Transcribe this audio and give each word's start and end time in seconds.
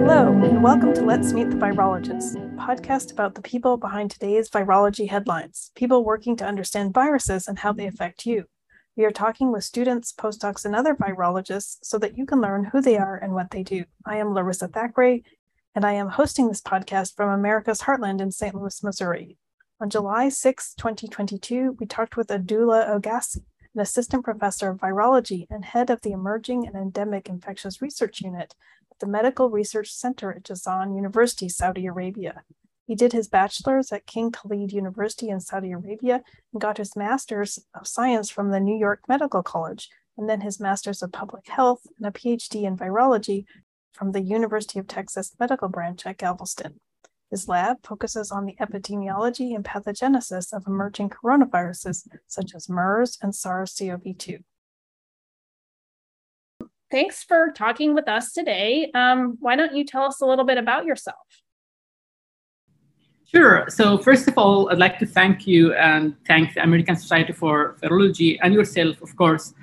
Hello, 0.00 0.32
and 0.42 0.62
welcome 0.62 0.94
to 0.94 1.02
Let's 1.02 1.34
Meet 1.34 1.50
the 1.50 1.56
Virologists, 1.56 2.34
a 2.34 2.56
podcast 2.56 3.12
about 3.12 3.34
the 3.34 3.42
people 3.42 3.76
behind 3.76 4.10
today's 4.10 4.48
virology 4.48 5.06
headlines, 5.06 5.70
people 5.74 6.02
working 6.02 6.34
to 6.36 6.46
understand 6.46 6.94
viruses 6.94 7.46
and 7.46 7.58
how 7.58 7.74
they 7.74 7.86
affect 7.86 8.24
you. 8.24 8.44
We 8.96 9.04
are 9.04 9.10
talking 9.10 9.52
with 9.52 9.64
students, 9.64 10.14
postdocs, 10.14 10.64
and 10.64 10.74
other 10.74 10.94
virologists 10.94 11.76
so 11.82 11.98
that 11.98 12.16
you 12.16 12.24
can 12.24 12.40
learn 12.40 12.64
who 12.64 12.80
they 12.80 12.96
are 12.96 13.18
and 13.18 13.34
what 13.34 13.50
they 13.50 13.64
do. 13.64 13.84
I 14.06 14.16
am 14.16 14.32
Larissa 14.32 14.68
Thackeray, 14.68 15.22
and 15.74 15.84
I 15.84 15.92
am 15.92 16.08
hosting 16.08 16.48
this 16.48 16.62
podcast 16.62 17.16
from 17.16 17.28
America's 17.28 17.82
Heartland 17.82 18.22
in 18.22 18.32
St. 18.32 18.54
Louis, 18.54 18.82
Missouri. 18.82 19.36
On 19.78 19.90
July 19.90 20.30
6, 20.30 20.74
2022, 20.74 21.76
we 21.78 21.84
talked 21.84 22.16
with 22.16 22.30
Abdullah 22.30 22.86
Ogassi, 22.86 23.42
an 23.74 23.80
assistant 23.80 24.24
professor 24.24 24.70
of 24.70 24.78
virology 24.78 25.46
and 25.50 25.64
head 25.64 25.90
of 25.90 26.00
the 26.02 26.12
Emerging 26.12 26.66
and 26.66 26.76
Endemic 26.76 27.28
Infectious 27.28 27.80
Research 27.80 28.20
Unit 28.20 28.54
at 28.90 28.98
the 28.98 29.06
Medical 29.06 29.50
Research 29.50 29.92
Center 29.92 30.32
at 30.32 30.42
Jazan 30.42 30.94
University, 30.94 31.48
Saudi 31.48 31.86
Arabia. 31.86 32.42
He 32.86 32.96
did 32.96 33.12
his 33.12 33.28
bachelor's 33.28 33.92
at 33.92 34.06
King 34.06 34.32
Khalid 34.32 34.72
University 34.72 35.28
in 35.28 35.38
Saudi 35.38 35.70
Arabia 35.70 36.22
and 36.52 36.60
got 36.60 36.78
his 36.78 36.96
master's 36.96 37.60
of 37.72 37.86
science 37.86 38.28
from 38.30 38.50
the 38.50 38.58
New 38.58 38.76
York 38.76 39.02
Medical 39.08 39.44
College, 39.44 39.88
and 40.18 40.28
then 40.28 40.40
his 40.40 40.58
master's 40.58 41.00
of 41.00 41.12
public 41.12 41.46
health 41.46 41.86
and 41.98 42.06
a 42.06 42.10
PhD 42.10 42.64
in 42.64 42.76
virology 42.76 43.44
from 43.92 44.10
the 44.10 44.22
University 44.22 44.80
of 44.80 44.88
Texas 44.88 45.32
Medical 45.38 45.68
Branch 45.68 46.04
at 46.04 46.18
Galveston. 46.18 46.80
His 47.30 47.46
lab 47.48 47.76
focuses 47.84 48.32
on 48.32 48.44
the 48.44 48.56
epidemiology 48.60 49.54
and 49.54 49.64
pathogenesis 49.64 50.52
of 50.52 50.66
emerging 50.66 51.10
coronaviruses 51.10 52.08
such 52.26 52.54
as 52.54 52.68
MERS 52.68 53.18
and 53.22 53.34
SARS 53.34 53.74
CoV 53.78 54.18
2. 54.18 54.38
Thanks 56.90 57.22
for 57.22 57.52
talking 57.54 57.94
with 57.94 58.08
us 58.08 58.32
today. 58.32 58.90
Um, 58.94 59.36
why 59.38 59.54
don't 59.54 59.76
you 59.76 59.84
tell 59.84 60.02
us 60.02 60.20
a 60.20 60.26
little 60.26 60.44
bit 60.44 60.58
about 60.58 60.84
yourself? 60.84 61.16
Sure. 63.24 63.66
So, 63.68 63.96
first 63.96 64.26
of 64.26 64.36
all, 64.36 64.68
I'd 64.72 64.78
like 64.78 64.98
to 64.98 65.06
thank 65.06 65.46
you 65.46 65.72
and 65.74 66.16
thank 66.26 66.54
the 66.54 66.64
American 66.64 66.96
Society 66.96 67.32
for 67.32 67.76
Virology 67.80 68.38
and 68.42 68.52
yourself, 68.52 69.00
of 69.02 69.14
course, 69.14 69.54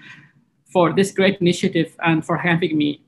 for 0.72 0.94
this 0.94 1.11
great 1.11 1.42
initiative 1.42 1.94
and 2.02 2.25
for 2.25 2.38
having 2.38 2.77
me. 2.77 3.03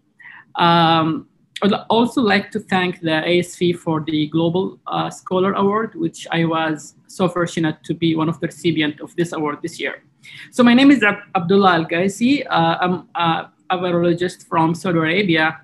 Um, 0.56 1.30
I'd 1.62 1.74
also 1.90 2.22
like 2.22 2.52
to 2.52 2.60
thank 2.60 3.02
the 3.02 3.22
ASV 3.28 3.78
for 3.78 4.02
the 4.02 4.28
Global 4.28 4.80
uh, 4.88 5.10
Scholar 5.10 5.54
Award, 5.54 5.94
which 5.96 6.26
I 6.32 6.46
was 6.46 6.96
so 7.08 7.28
fortunate 7.28 7.84
to 7.84 7.94
be 7.94 8.16
one 8.16 8.30
of 8.30 8.40
the 8.40 8.48
recipients 8.48 9.02
of 9.02 9.14
this 9.18 9.34
award 9.34 9.60
this 9.62 9.80
year. 9.80 10.04
So 10.52 10.64
my 10.64 10.74
name 10.74 10.90
is 10.92 11.04
Abdullah 11.36 11.74
Al. 11.74 11.86
Uh, 11.86 12.78
I'm 12.82 13.10
uh, 13.16 13.48
a 13.70 13.78
virologist 13.78 14.48
from 14.48 14.74
Saudi 14.74 15.00
Arabia 15.00 15.62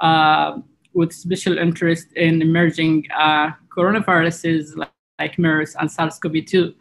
uh, 0.00 0.58
with 0.94 1.12
special 1.12 1.58
interest 1.58 2.12
in 2.16 2.40
emerging 2.40 3.04
uh, 3.16 3.50
coronaviruses 3.76 4.74
like, 4.76 4.90
like 5.18 5.38
MERS 5.38 5.76
and 5.78 5.90
SARS-CoV-2. 5.90 6.74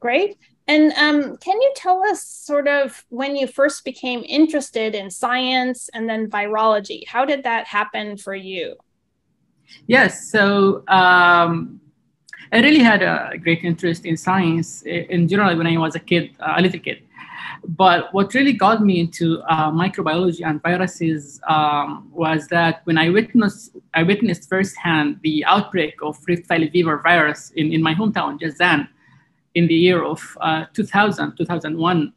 Great. 0.00 0.36
And 0.72 0.90
um, 0.96 1.36
can 1.36 1.60
you 1.60 1.70
tell 1.76 2.02
us 2.10 2.24
sort 2.24 2.66
of 2.66 3.04
when 3.10 3.36
you 3.36 3.46
first 3.46 3.84
became 3.84 4.24
interested 4.26 4.94
in 4.94 5.10
science 5.10 5.90
and 5.92 6.08
then 6.08 6.30
virology? 6.30 7.06
How 7.06 7.26
did 7.26 7.44
that 7.44 7.66
happen 7.66 8.16
for 8.16 8.34
you? 8.34 8.76
Yes, 9.86 10.30
so 10.30 10.82
um, 10.88 11.78
I 12.52 12.60
really 12.66 12.78
had 12.78 13.02
a 13.02 13.36
great 13.36 13.64
interest 13.64 14.06
in 14.06 14.16
science 14.16 14.80
in 14.86 15.28
general 15.28 15.54
when 15.58 15.66
I 15.66 15.76
was 15.76 15.94
a 15.94 16.00
kid, 16.00 16.30
a 16.40 16.62
little 16.62 16.80
kid. 16.80 17.02
But 17.68 18.12
what 18.14 18.32
really 18.32 18.54
got 18.54 18.82
me 18.82 18.98
into 18.98 19.42
uh, 19.42 19.70
microbiology 19.70 20.40
and 20.42 20.62
viruses 20.62 21.38
um, 21.48 22.08
was 22.12 22.48
that 22.48 22.80
when 22.84 22.96
I 22.96 23.10
witnessed, 23.10 23.76
I 23.92 24.04
witnessed 24.04 24.48
firsthand 24.48 25.20
the 25.22 25.44
outbreak 25.44 25.96
of 26.02 26.18
Rift 26.26 26.48
Valley 26.48 26.70
fever 26.70 26.98
virus 27.02 27.50
in, 27.56 27.74
in 27.74 27.82
my 27.82 27.94
hometown, 27.94 28.40
Jazan, 28.40 28.88
in 29.54 29.66
the 29.66 29.74
year 29.74 30.02
of 30.02 30.36
uh, 30.40 30.64
2000, 30.72 31.36
2001. 31.36 32.12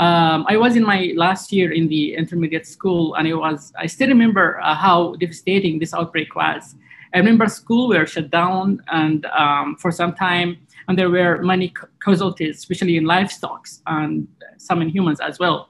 Um, 0.00 0.44
I 0.48 0.56
was 0.56 0.74
in 0.74 0.82
my 0.82 1.12
last 1.14 1.52
year 1.52 1.72
in 1.72 1.88
the 1.88 2.14
intermediate 2.14 2.66
school, 2.66 3.14
and 3.14 3.28
it 3.28 3.34
was, 3.34 3.72
I 3.78 3.86
still 3.86 4.08
remember 4.08 4.60
uh, 4.60 4.74
how 4.74 5.14
devastating 5.16 5.78
this 5.78 5.94
outbreak 5.94 6.34
was. 6.34 6.74
I 7.14 7.18
remember 7.18 7.46
school 7.46 7.88
were 7.88 8.06
shut 8.06 8.30
down 8.30 8.82
and 8.90 9.24
um, 9.26 9.76
for 9.76 9.92
some 9.92 10.14
time, 10.14 10.58
and 10.88 10.98
there 10.98 11.10
were 11.10 11.42
many 11.42 11.72
casualties, 12.04 12.58
especially 12.58 12.96
in 12.96 13.04
livestock 13.04 13.68
and 13.86 14.26
some 14.58 14.82
in 14.82 14.88
humans 14.88 15.20
as 15.20 15.38
well. 15.38 15.68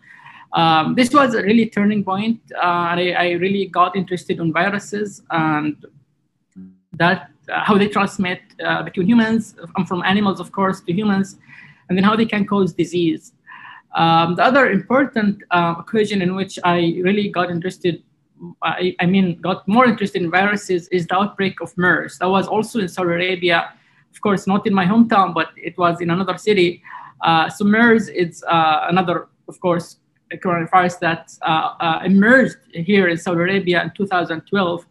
Um, 0.54 0.94
this 0.94 1.12
was 1.12 1.34
a 1.34 1.42
really 1.42 1.66
turning 1.66 2.02
point. 2.04 2.40
Uh, 2.54 2.88
and 2.90 3.00
I, 3.00 3.10
I, 3.10 3.30
really 3.32 3.66
got 3.66 3.96
interested 3.96 4.38
in 4.38 4.52
viruses 4.52 5.20
and 5.30 5.84
that 6.92 7.30
how 7.48 7.76
they 7.76 7.88
transmit 7.88 8.40
uh, 8.64 8.82
between 8.82 9.06
humans, 9.06 9.54
from 9.86 10.02
animals, 10.02 10.40
of 10.40 10.52
course, 10.52 10.80
to 10.80 10.92
humans, 10.92 11.36
and 11.88 11.98
then 11.98 12.04
how 12.04 12.16
they 12.16 12.26
can 12.26 12.46
cause 12.46 12.72
disease. 12.72 13.32
Um, 13.94 14.34
the 14.34 14.42
other 14.42 14.70
important 14.70 15.42
uh, 15.50 15.74
in 15.94 16.34
which 16.34 16.58
I 16.64 16.98
really 17.02 17.28
got 17.28 17.50
interested 17.50 18.02
I, 18.62 18.94
I, 19.00 19.06
mean, 19.06 19.40
got 19.40 19.66
more 19.68 19.86
interested 19.86 20.22
in 20.22 20.30
viruses 20.30 20.88
is 20.88 21.06
the 21.06 21.16
outbreak 21.16 21.60
of 21.60 21.76
MERS. 21.76 22.18
That 22.18 22.28
was 22.28 22.46
also 22.46 22.80
in 22.80 22.88
Saudi 22.88 23.10
Arabia, 23.10 23.72
of 24.12 24.20
course, 24.20 24.46
not 24.46 24.66
in 24.66 24.74
my 24.74 24.84
hometown, 24.84 25.34
but 25.34 25.50
it 25.56 25.76
was 25.78 26.00
in 26.00 26.10
another 26.10 26.36
city. 26.36 26.82
Uh, 27.22 27.48
so 27.48 27.64
MERS 27.64 28.08
is 28.08 28.44
uh, 28.48 28.86
another, 28.88 29.28
of 29.48 29.60
course, 29.60 29.98
coronavirus 30.32 30.98
that 31.00 31.32
uh, 31.42 31.74
uh, 31.80 32.00
emerged 32.04 32.56
here 32.72 33.08
in 33.08 33.16
Saudi 33.16 33.40
Arabia 33.40 33.82
in 33.84 33.92
2012. 33.96 34.86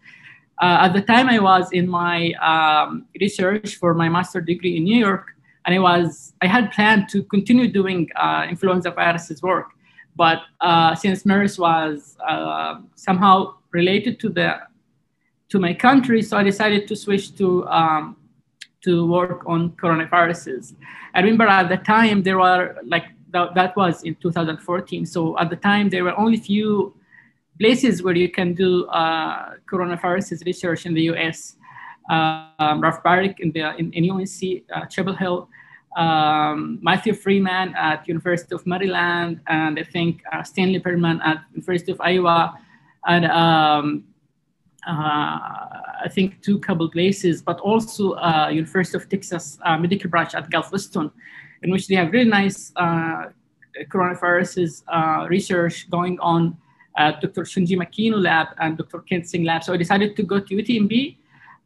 Uh, 0.63 0.85
at 0.85 0.93
the 0.93 1.01
time, 1.01 1.27
I 1.27 1.39
was 1.39 1.73
in 1.73 1.89
my 1.89 2.31
um, 2.51 3.05
research 3.19 3.75
for 3.75 3.93
my 3.93 4.07
master 4.07 4.39
degree 4.39 4.77
in 4.77 4.85
New 4.85 4.95
York, 4.95 5.25
and 5.65 5.75
I 5.75 5.79
was 5.79 6.31
I 6.41 6.47
had 6.47 6.71
planned 6.71 7.09
to 7.09 7.21
continue 7.23 7.67
doing 7.67 8.09
influenza 8.49 8.91
viruses 8.91 9.41
work. 9.41 9.67
But 10.15 10.39
uh, 10.61 10.95
since 10.95 11.25
MERS 11.25 11.59
was 11.59 12.15
uh, 12.25 12.79
somehow 12.95 13.55
related 13.71 14.21
to 14.21 14.29
the 14.29 14.49
to 15.49 15.59
my 15.59 15.73
country, 15.73 16.21
so 16.21 16.37
I 16.37 16.43
decided 16.43 16.87
to 16.87 16.95
switch 16.95 17.35
to 17.39 17.67
um, 17.67 18.15
to 18.85 19.05
work 19.05 19.43
on 19.45 19.71
coronaviruses. 19.71 20.75
I 21.13 21.19
remember 21.19 21.45
at 21.45 21.67
the 21.67 21.81
time 21.95 22.23
there 22.23 22.37
were 22.37 22.77
like 22.85 23.07
th- 23.33 23.51
that 23.55 23.75
was 23.75 24.03
in 24.03 24.15
2014. 24.15 25.05
So 25.07 25.37
at 25.39 25.49
the 25.49 25.57
time 25.57 25.89
there 25.89 26.05
were 26.05 26.17
only 26.17 26.37
few 26.37 26.95
places 27.59 28.03
where 28.03 28.15
you 28.15 28.29
can 28.29 28.53
do 28.53 28.85
uh, 28.87 29.53
coronaviruses 29.71 30.45
research 30.45 30.85
in 30.85 30.93
the 30.93 31.03
U.S. 31.03 31.55
Um, 32.09 32.81
Ralph 32.81 33.03
Baric 33.03 33.39
in 33.39 33.51
the 33.51 33.75
in, 33.77 33.91
in 33.93 34.09
UNC 34.09 34.63
uh, 34.73 34.85
Chapel 34.87 35.15
Hill. 35.15 35.49
Um, 35.95 36.79
Matthew 36.81 37.13
Freeman 37.13 37.75
at 37.75 38.07
University 38.07 38.55
of 38.55 38.65
Maryland, 38.65 39.41
and 39.45 39.77
I 39.77 39.83
think 39.83 40.23
uh, 40.31 40.41
Stanley 40.41 40.79
Perlman 40.79 41.23
at 41.23 41.43
University 41.51 41.91
of 41.91 42.01
Iowa, 42.01 42.57
and 43.05 43.25
um, 43.25 44.03
uh, 44.87 45.37
I 46.03 46.09
think 46.09 46.41
two 46.41 46.57
couple 46.59 46.89
places, 46.89 47.43
but 47.43 47.59
also 47.59 48.13
uh, 48.13 48.49
University 48.51 48.97
of 48.97 49.07
Texas 49.07 49.59
uh, 49.61 49.77
Medical 49.77 50.09
Branch 50.09 50.33
at 50.33 50.49
Galveston, 50.49 51.11
in 51.61 51.71
which 51.71 51.87
they 51.87 51.93
have 51.93 52.11
really 52.11 52.29
nice 52.29 52.71
coronaviruses 53.91 54.83
uh, 54.87 55.27
research 55.29 55.89
going 55.91 56.19
on 56.19 56.57
at 56.97 57.21
Dr. 57.21 57.43
Shunji 57.43 57.77
Makino 57.77 58.21
lab 58.21 58.47
and 58.59 58.77
Dr. 58.77 58.99
Kent 58.99 59.27
Singh 59.27 59.43
lab. 59.43 59.63
So 59.63 59.73
I 59.73 59.77
decided 59.77 60.15
to 60.15 60.23
go 60.23 60.39
to 60.39 60.55
UTMB 60.55 61.17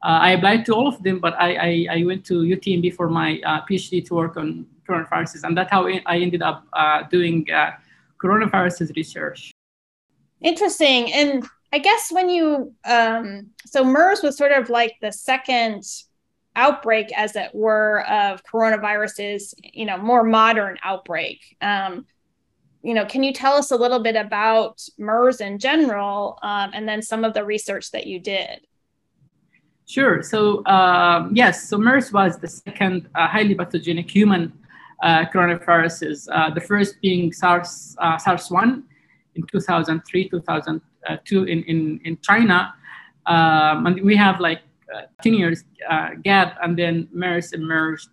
uh, 0.04 0.20
I 0.22 0.32
applied 0.32 0.66
to 0.68 0.74
all 0.74 0.88
of 0.88 1.02
them, 1.02 1.20
but 1.20 1.34
I, 1.40 1.56
I, 1.56 1.88
I 2.00 2.04
went 2.06 2.26
to 2.28 2.42
UTMB 2.42 2.94
for 2.94 3.10
my 3.10 3.42
uh, 3.46 3.62
PhD 3.66 4.06
to 4.06 4.14
work 4.14 4.38
on 4.38 4.68
coronaviruses, 4.88 5.44
and 5.44 5.58
that's 5.58 5.72
how 5.72 5.88
I 5.88 6.18
ended 6.18 6.44
up 6.44 6.66
uh, 6.74 7.04
doing 7.04 7.48
uh, 7.52 7.72
coronaviruses 8.24 8.96
research. 8.96 9.52
Interesting, 10.42 11.12
and 11.14 11.46
I 11.74 11.80
guess 11.80 12.12
when 12.12 12.30
you 12.30 12.74
um, 12.86 13.48
so 13.66 13.84
MERS 13.84 14.22
was 14.22 14.38
sort 14.38 14.52
of 14.52 14.70
like 14.70 14.96
the 15.02 15.12
second 15.12 15.84
outbreak, 16.56 17.12
as 17.18 17.36
it 17.36 17.50
were, 17.54 18.06
of 18.08 18.44
coronaviruses. 18.44 19.56
You 19.74 19.88
know, 19.88 19.98
more 19.98 20.24
modern 20.24 20.78
outbreak. 20.84 21.58
Um, 21.60 22.06
you 22.88 22.94
know, 22.94 23.06
can 23.06 23.22
you 23.22 23.34
tell 23.34 23.56
us 23.56 23.72
a 23.72 23.76
little 23.76 24.00
bit 24.00 24.16
about 24.16 24.82
MERS 24.98 25.42
in 25.42 25.60
general, 25.60 26.40
um, 26.42 26.72
and 26.74 26.88
then 26.88 27.02
some 27.02 27.26
of 27.26 27.34
the 27.34 27.44
research 27.44 27.92
that 27.92 28.08
you 28.08 28.18
did? 28.18 28.62
Sure. 29.86 30.24
So 30.24 30.66
um, 30.68 31.36
yes, 31.36 31.68
so 31.68 31.78
MERS 31.78 32.14
was 32.14 32.38
the 32.38 32.48
second 32.48 33.10
uh, 33.14 33.28
highly 33.28 33.56
pathogenic 33.56 34.10
human 34.10 34.54
uh, 35.04 35.26
coronaviruses. 35.26 36.30
Uh, 36.32 36.50
the 36.50 36.62
first 36.62 36.96
being 37.02 37.34
SARS 37.34 37.98
uh, 38.00 38.18
SARS-1 38.18 38.84
in 39.36 39.44
2003, 39.52 40.30
2002 40.30 41.44
in 41.44 41.64
in, 41.64 42.00
in 42.06 42.18
China, 42.22 42.74
um, 43.26 43.86
and 43.86 44.02
we 44.02 44.16
have 44.16 44.40
like 44.40 44.62
uh, 44.96 45.02
10 45.22 45.34
years 45.34 45.66
uh, 45.90 46.12
gap, 46.24 46.58
and 46.64 46.80
then 46.80 47.10
MERS 47.12 47.52
emerged 47.52 48.08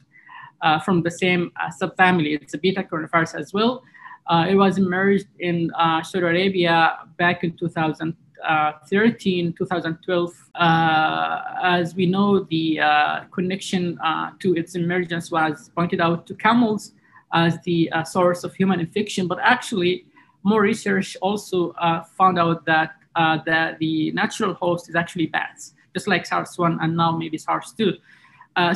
from 0.84 1.02
the 1.02 1.10
same 1.10 1.52
subfamily. 1.80 2.40
It's 2.42 2.54
a 2.54 2.58
beta 2.58 2.82
coronavirus 2.82 3.38
as 3.38 3.52
well. 3.52 3.84
Uh, 4.26 4.46
it 4.48 4.54
was 4.54 4.78
emerged 4.78 5.26
in 5.40 5.70
uh, 5.78 6.02
Saudi 6.02 6.24
Arabia 6.24 7.00
back 7.18 7.44
in 7.44 7.54
2013, 7.56 9.52
2012. 9.52 10.50
Uh, 10.54 11.42
as 11.62 11.94
we 11.94 12.06
know, 12.06 12.44
the 12.44 12.80
uh, 12.80 13.24
connection 13.30 13.98
uh, 14.02 14.30
to 14.38 14.54
its 14.54 14.76
emergence 14.76 15.30
was 15.30 15.70
pointed 15.76 16.00
out 16.00 16.26
to 16.26 16.34
camels 16.34 16.92
as 17.34 17.60
the 17.64 17.92
uh, 17.92 18.02
source 18.02 18.44
of 18.44 18.54
human 18.54 18.80
infection, 18.80 19.26
but 19.26 19.38
actually, 19.42 20.06
more 20.42 20.62
research 20.62 21.16
also 21.22 21.72
found 22.18 22.38
out 22.38 22.66
that, 22.66 22.96
that 23.14 23.78
the 23.78 24.10
natural 24.12 24.52
host 24.52 24.90
is 24.90 24.94
actually 24.94 25.26
bats, 25.26 25.72
just 25.94 26.06
like 26.06 26.26
SARS-1 26.26 26.76
and 26.82 26.94
now 26.94 27.16
maybe 27.16 27.38
SARS-2. 27.38 27.96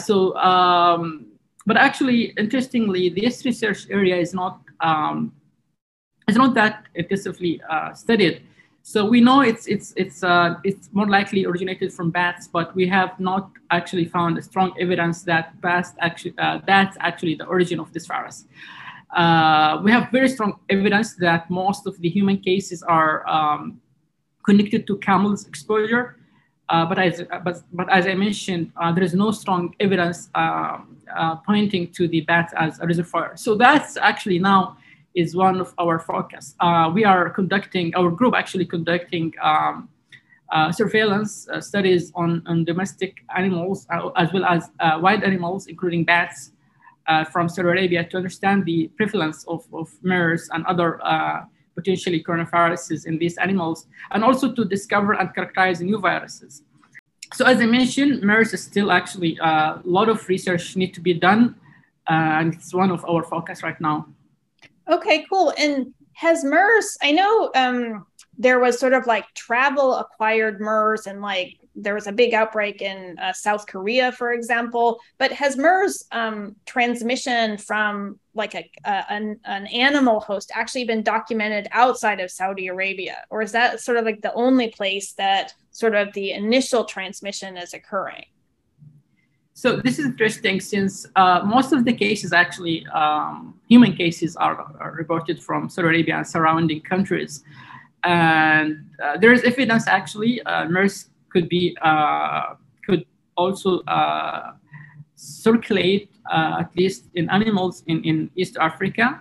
so, 0.01 0.35
um, 0.37 1.27
but 1.67 1.77
actually, 1.77 2.33
interestingly, 2.39 3.11
this 3.11 3.45
research 3.45 3.87
area 3.91 4.17
is 4.17 4.33
not 4.33 4.63
um, 4.81 5.31
it's 6.29 6.37
not 6.37 6.55
that 6.55 6.85
intensively 6.95 7.61
uh, 7.69 7.95
studied. 7.95 8.43
So 8.83 9.05
we 9.05 9.21
know 9.21 9.41
it's 9.41 9.67
it's 9.67 9.93
it's 9.97 10.23
uh, 10.23 10.55
it's 10.65 10.89
more 10.93 11.09
likely 11.09 11.45
originated 11.45 11.93
from 11.93 12.11
bats, 12.11 12.49
but 12.49 12.75
we 12.75 12.87
have 12.89 13.19
not 13.19 13.51
actually 13.71 14.07
found 14.07 14.43
strong 14.45 14.73
evidence 14.81 15.23
that 15.25 15.61
bats 15.61 15.93
actually 15.99 16.35
uh, 16.39 16.61
that's 16.67 16.97
actually 17.01 17.35
the 17.35 17.47
origin 17.47 17.81
of 17.81 17.93
this 17.93 18.07
virus. 18.07 18.45
Uh, 19.11 19.81
we 19.83 19.91
have 19.91 20.11
very 20.11 20.29
strong 20.29 20.59
evidence 20.69 21.15
that 21.15 21.51
most 21.51 21.87
of 21.87 21.99
the 22.01 22.09
human 22.09 22.39
cases 22.39 22.83
are 22.83 23.27
um, 23.29 23.81
connected 24.45 24.87
to 24.87 24.97
camels 24.99 25.47
exposure. 25.47 26.17
Uh, 26.71 26.85
but, 26.85 26.99
as, 26.99 27.23
but, 27.45 27.63
but 27.73 27.91
as 27.91 28.07
I 28.07 28.13
mentioned, 28.13 28.71
uh, 28.77 28.93
there 28.93 29.03
is 29.03 29.15
no 29.15 29.31
strong 29.31 29.75
evidence 29.81 30.29
uh, 30.35 30.77
pointing 31.47 31.91
to 31.93 32.07
the 32.07 32.21
bats 32.21 32.53
as 32.55 32.79
a 32.81 32.87
reservoir. 32.87 33.39
So 33.39 33.55
that's 33.55 33.97
actually 33.97 34.39
now 34.39 34.77
is 35.15 35.35
one 35.35 35.61
of 35.61 35.75
our 35.79 35.99
focus. 35.99 36.55
Uh, 36.61 36.91
we 36.93 37.05
are 37.05 37.31
conducting, 37.31 37.95
our 37.97 38.11
group 38.11 38.35
actually 38.35 38.67
conducting 38.67 39.33
um, 39.43 39.89
uh, 40.51 40.73
surveillance 40.73 41.49
uh, 41.49 41.61
studies 41.61 42.11
on, 42.15 42.43
on 42.47 42.65
domestic 42.65 43.19
animals 43.37 43.87
uh, 43.93 44.09
as 44.17 44.33
well 44.33 44.45
as 44.45 44.71
uh, 44.81 44.99
wild 45.01 45.23
animals, 45.23 45.67
including 45.67 46.05
bats 46.05 46.53
uh, 47.07 47.25
from 47.25 47.49
Saudi 47.49 47.69
Arabia 47.69 48.05
to 48.05 48.17
understand 48.17 48.65
the 48.65 48.89
prevalence 48.97 49.45
of, 49.47 49.67
of 49.73 49.91
MERS 50.03 50.49
and 50.53 50.65
other 50.67 51.01
potentially 51.75 52.23
coronaviruses 52.25 53.07
in 53.07 53.19
these 53.19 53.37
animals, 53.39 53.87
and 54.11 54.25
also 54.25 54.53
to 54.53 54.65
discover 54.65 55.13
and 55.13 55.33
characterize 55.35 55.81
new 55.81 55.99
viruses. 55.99 56.63
So 57.35 57.45
as 57.45 57.61
I 57.61 57.67
mentioned, 57.67 58.23
MERS 58.23 58.53
is 58.53 58.63
still 58.65 58.91
actually 58.91 59.39
a 59.41 59.81
lot 59.85 60.09
of 60.09 60.27
research 60.29 60.77
need 60.77 60.93
to 60.95 61.01
be 61.01 61.15
done, 61.15 61.55
and 62.09 62.55
it's 62.55 62.75
one 62.75 62.91
of 62.91 63.05
our 63.05 63.23
focus 63.23 63.63
right 63.63 63.81
now. 63.81 64.09
Okay, 64.89 65.27
cool. 65.31 65.53
And 65.59 65.93
has 66.15 66.45
MERS, 66.45 66.97
I 67.03 67.13
know 67.13 67.51
um, 67.55 68.07
there 68.37 68.59
was 68.59 68.79
sort 68.79 68.93
of 68.93 69.07
like 69.07 69.25
travel 69.35 69.95
acquired 69.95 70.61
MERS 70.61 71.07
and 71.07 71.21
like 71.21 71.59
there 71.81 71.95
was 71.95 72.09
a 72.09 72.13
big 72.13 72.35
outbreak 72.35 72.83
in 72.83 73.17
uh, 73.21 73.33
South 73.33 73.67
Korea, 73.67 74.11
for 74.11 74.33
example. 74.33 74.99
But 75.19 75.33
has 75.33 75.57
MERS 75.57 76.07
um, 76.11 76.57
transmission 76.67 77.57
from 77.57 78.19
like 78.35 78.55
a, 78.55 78.71
a 78.85 79.05
an, 79.11 79.39
an, 79.45 79.67
animal 79.69 80.21
host 80.21 80.51
actually 80.55 80.85
been 80.85 81.03
documented 81.03 81.69
outside 81.71 82.21
of 82.21 82.31
Saudi 82.31 82.67
Arabia, 82.67 83.19
or 83.31 83.43
is 83.43 83.53
that 83.53 83.81
sort 83.81 83.97
of 83.97 84.05
like 84.05 84.23
the 84.23 84.35
only 84.35 84.71
place 84.71 85.13
that 85.15 85.55
sort 85.71 85.95
of 85.95 86.13
the 86.15 86.33
initial 86.33 86.85
transmission 86.85 87.57
is 87.57 87.75
occurring? 87.75 88.25
So 89.59 89.75
this 89.75 89.99
is 89.99 90.07
interesting 90.07 90.61
since 90.61 91.05
uh, 91.17 91.41
most 91.45 91.73
of 91.73 91.85
the 91.85 91.93
cases, 91.93 92.33
actually, 92.33 92.87
um, 92.95 93.59
human 93.69 93.97
cases 93.97 94.37
are, 94.37 94.55
are, 94.79 94.93
reported 94.93 95.43
from 95.43 95.69
Saudi 95.69 95.89
Arabia 95.89 96.19
and 96.19 96.25
surrounding 96.25 96.81
countries. 96.81 97.43
And 98.05 98.89
uh, 99.03 99.17
there 99.17 99.33
is 99.33 99.43
evidence 99.43 99.89
actually 99.89 100.41
uh, 100.43 100.67
MERS 100.67 101.11
could 101.29 101.49
be, 101.49 101.77
uh, 101.83 102.55
could 102.87 103.05
also 103.37 103.81
uh, 103.89 104.53
circulate 105.17 106.13
uh, 106.31 106.59
at 106.61 106.71
least 106.77 107.07
in 107.15 107.29
animals 107.29 107.83
in, 107.89 108.05
in 108.05 108.31
East 108.37 108.57
Africa. 108.61 109.21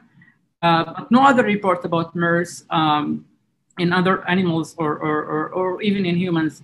but 0.61 1.09
no 1.09 1.23
other 1.23 1.45
report 1.45 1.83
about 1.83 2.15
MERS 2.15 2.63
um, 2.69 3.25
in 3.79 3.91
other 3.91 4.23
animals 4.29 4.75
or, 4.77 4.99
or, 4.99 5.17
or, 5.25 5.49
or 5.49 5.81
even 5.81 6.05
in 6.05 6.15
humans 6.15 6.61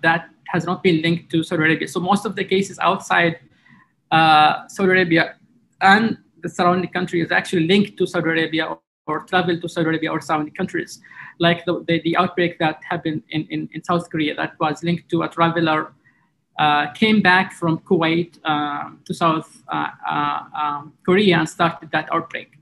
that 0.00 0.30
has 0.48 0.64
not 0.64 0.82
been 0.82 1.02
linked 1.02 1.30
to 1.30 1.42
Saudi 1.42 1.62
Arabia. 1.62 1.88
So 1.88 2.00
most 2.00 2.24
of 2.24 2.34
the 2.34 2.44
cases 2.44 2.78
outside 2.78 3.38
uh, 4.10 4.66
Saudi 4.68 4.90
Arabia 4.90 5.36
and 5.80 6.18
the 6.42 6.48
surrounding 6.48 6.90
country 6.90 7.20
is 7.20 7.30
actually 7.30 7.66
linked 7.66 7.96
to 7.98 8.06
Saudi 8.06 8.28
Arabia 8.30 8.66
or, 8.66 8.80
or 9.06 9.20
travel 9.20 9.60
to 9.60 9.68
Saudi 9.68 9.88
Arabia 9.88 10.10
or 10.10 10.20
surrounding 10.20 10.54
countries, 10.54 11.00
like 11.38 11.64
the, 11.64 11.84
the, 11.86 12.00
the, 12.02 12.16
outbreak 12.16 12.58
that 12.58 12.80
happened 12.88 13.22
in, 13.30 13.46
in, 13.50 13.68
in 13.72 13.82
South 13.84 14.08
Korea 14.10 14.34
that 14.34 14.58
was 14.60 14.82
linked 14.82 15.08
to 15.10 15.22
a 15.22 15.28
traveler 15.28 15.92
uh, 16.58 16.90
came 16.92 17.22
back 17.22 17.52
from 17.52 17.78
Kuwait 17.78 18.38
uh, 18.44 18.90
to 19.04 19.14
South 19.14 19.62
uh, 19.68 19.90
uh 20.10 20.42
um, 20.60 20.92
Korea 21.06 21.38
and 21.38 21.48
started 21.48 21.90
that 21.92 22.08
outbreak. 22.12 22.58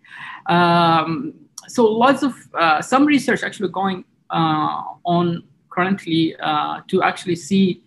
Um, 0.46 1.34
so 1.68 1.84
lots 1.84 2.22
of 2.22 2.34
uh, 2.54 2.82
some 2.82 3.06
research 3.06 3.42
actually 3.42 3.70
going 3.70 4.04
uh, 4.30 4.82
on 5.04 5.44
currently 5.76 6.34
uh, 6.40 6.80
to 6.88 7.02
actually 7.02 7.36
see 7.36 7.82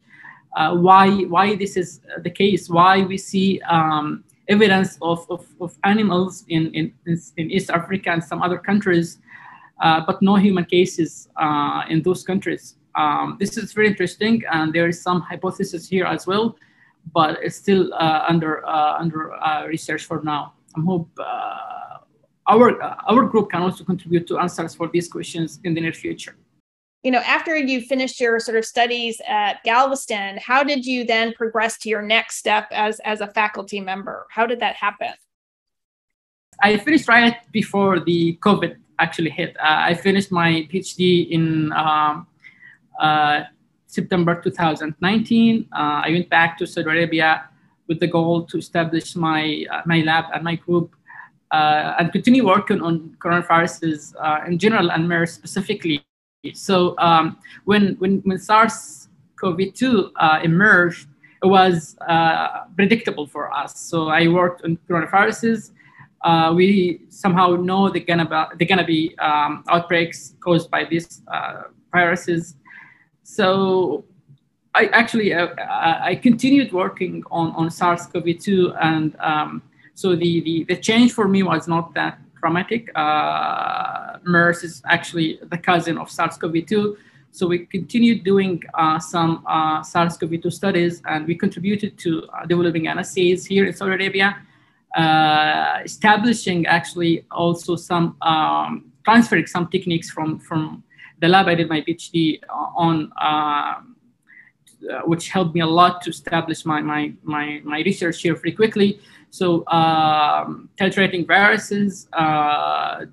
uh, 0.56 0.76
why 0.76 1.24
why 1.36 1.56
this 1.56 1.78
is 1.78 2.02
the 2.24 2.30
case, 2.30 2.70
why 2.70 3.04
we 3.04 3.18
see 3.18 3.62
um, 3.62 4.24
evidence 4.48 4.98
of, 5.02 5.26
of, 5.30 5.46
of, 5.62 5.78
animals 5.84 6.44
in, 6.48 6.74
in, 6.74 6.92
in 7.38 7.52
East 7.52 7.70
Africa 7.70 8.10
and 8.10 8.24
some 8.24 8.42
other 8.42 8.58
countries, 8.58 9.20
uh, 9.80 10.02
but 10.08 10.20
no 10.24 10.36
human 10.36 10.66
cases 10.66 11.30
uh, 11.38 11.84
in 11.88 12.02
those 12.02 12.24
countries. 12.24 12.78
Um, 12.96 13.38
this 13.40 13.58
is 13.58 13.74
very 13.74 13.88
interesting, 13.88 14.42
and 14.52 14.74
there 14.74 14.88
is 14.88 15.00
some 15.02 15.22
hypothesis 15.22 15.88
here 15.88 16.06
as 16.06 16.26
well, 16.26 16.58
but 17.14 17.38
it's 17.44 17.56
still 17.56 17.94
uh, 17.94 18.26
under 18.28 18.66
uh, 18.66 18.98
under 18.98 19.20
research 19.68 20.06
for 20.06 20.22
now. 20.24 20.54
I 20.76 20.82
hope 20.82 21.10
our 22.48 22.68
our 23.12 23.24
group 23.32 23.52
can 23.52 23.62
also 23.62 23.84
contribute 23.84 24.26
to 24.28 24.40
answers 24.40 24.74
for 24.74 24.88
these 24.94 25.08
questions 25.08 25.60
in 25.64 25.76
the 25.76 25.82
near 25.82 25.94
future 25.94 26.36
you 27.04 27.12
know, 27.12 27.20
after 27.20 27.56
you 27.56 27.82
finished 27.82 28.20
your 28.20 28.40
sort 28.40 28.58
of 28.58 28.66
studies 28.66 29.22
at 29.28 29.64
Galveston, 29.64 30.38
how 30.38 30.64
did 30.64 30.86
you 30.86 31.06
then 31.06 31.34
progress 31.34 31.78
to 31.80 31.90
your 31.90 32.02
next 32.02 32.36
step 32.38 32.68
as 32.72 33.00
as 33.02 33.22
a 33.22 33.28
faculty 33.28 33.80
member? 33.80 34.28
How 34.30 34.46
did 34.46 34.60
that 34.60 34.76
happen? 34.76 35.14
I 36.62 36.78
finished 36.78 37.08
right 37.08 37.38
before 37.54 38.02
the 38.02 38.38
COVID 38.42 38.76
actually 39.00 39.30
hit. 39.30 39.56
Uh, 39.58 39.90
I 39.90 39.94
finished 39.94 40.30
my 40.30 40.68
PhD 40.70 41.30
in 41.30 41.72
um, 41.72 42.28
uh, 43.00 43.44
September 43.88 44.40
2019. 44.42 45.70
Uh, 45.72 45.76
I 46.04 46.10
went 46.12 46.30
back 46.30 46.58
to 46.58 46.68
Saudi 46.68 46.90
Arabia 46.90 47.50
with 47.88 48.02
the 48.02 48.08
goal 48.08 48.44
to 48.44 48.58
establish 48.58 49.16
my 49.16 49.66
uh, 49.72 49.82
my 49.86 50.02
lab 50.02 50.26
and 50.34 50.44
my 50.44 50.56
group 50.56 50.96
uh, 51.52 51.96
and 51.98 52.12
continue 52.12 52.46
working 52.46 52.82
on 52.82 53.16
coronaviruses 53.20 54.14
uh, 54.20 54.46
in 54.46 54.60
general 54.60 54.92
and 54.92 55.08
MERS 55.08 55.32
specifically. 55.34 56.04
So 56.54 56.96
um, 56.98 57.38
when, 57.66 57.96
when, 57.96 58.20
when 58.20 58.40
SARS-CoV-2 58.40 60.12
uh, 60.16 60.40
emerged, 60.44 61.08
it 61.44 61.48
was 61.48 61.98
uh, 62.08 62.66
predictable 62.76 63.28
for 63.28 63.54
us. 63.54 63.80
So 63.80 64.08
I 64.08 64.28
worked 64.28 64.64
on 64.64 64.78
coronaviruses. 64.90 65.72
Uh, 66.24 66.54
we 66.56 67.02
somehow 67.10 67.56
know 67.56 67.90
they're 67.90 68.04
gonna 68.04 68.26
be, 68.26 68.58
they're 68.58 68.68
gonna 68.68 68.86
be 68.86 69.18
um, 69.20 69.64
outbreaks 69.70 70.36
caused 70.42 70.70
by 70.70 70.84
these 70.86 71.22
uh, 71.28 71.64
viruses. 71.94 72.56
So 73.24 74.06
I 74.76 74.88
actually 74.88 75.34
uh, 75.34 75.48
I 75.58 76.16
continued 76.22 76.74
working 76.74 77.24
on, 77.32 77.52
on 77.52 77.70
SARS-CoV-2, 77.70 78.78
and 78.82 79.16
um, 79.20 79.62
so 79.94 80.16
the, 80.16 80.42
the 80.42 80.66
the 80.66 80.76
change 80.76 81.14
for 81.14 81.28
me 81.28 81.42
was 81.44 81.68
not 81.68 81.94
that 81.94 82.20
dramatic. 82.40 82.90
Uh, 82.96 84.18
MERS 84.24 84.64
is 84.64 84.82
actually 84.86 85.40
the 85.44 85.58
cousin 85.58 85.98
of 85.98 86.10
SARS-CoV-2. 86.10 86.98
So 87.32 87.48
we 87.48 87.66
continued 87.66 88.24
doing 88.24 88.62
uh, 88.74 89.00
some 89.00 89.44
uh, 89.46 89.84
SARS-CoV-2 89.84 90.52
studies, 90.52 91.02
and 91.06 91.28
we 91.28 91.36
contributed 91.36 91.98
to 92.00 92.28
uh, 92.34 92.46
developing 92.46 92.88
assays 92.88 93.46
here 93.46 93.66
in 93.66 93.74
Saudi 93.74 93.94
Arabia, 93.94 94.38
uh, 94.96 95.80
establishing 95.84 96.66
actually 96.66 97.26
also 97.30 97.76
some 97.76 98.16
um, 98.22 98.92
transferring 99.04 99.46
some 99.46 99.68
techniques 99.68 100.10
from 100.10 100.40
from 100.40 100.84
the 101.22 101.28
lab 101.28 101.48
I 101.48 101.56
did 101.56 101.70
my 101.70 101.82
PhD 101.82 102.40
on. 102.50 103.12
Uh, 103.20 103.82
which 105.04 105.28
helped 105.28 105.54
me 105.54 105.60
a 105.60 105.68
lot 105.68 106.02
to 106.02 106.10
establish 106.10 106.66
my, 106.66 106.80
my, 106.80 107.12
my, 107.22 107.60
my 107.66 107.80
research 107.82 108.22
here 108.22 108.34
very 108.34 108.54
quickly. 108.54 108.98
So 109.32 109.68
um, 109.68 110.70
titrating 110.78 111.28
viruses, 111.28 112.08
uh, 112.14 112.18
uh, 112.20 113.06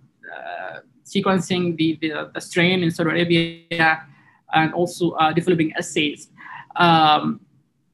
sequencing 1.05 1.77
the, 1.77 1.99
the, 2.01 2.31
the, 2.35 2.41
strain 2.41 2.83
in 2.83 2.91
Saudi 2.91 3.11
Arabia, 3.11 4.07
and 4.53 4.73
also 4.73 5.11
uh, 5.13 5.33
developing 5.33 5.73
assays. 5.75 6.29
Um, 6.77 7.41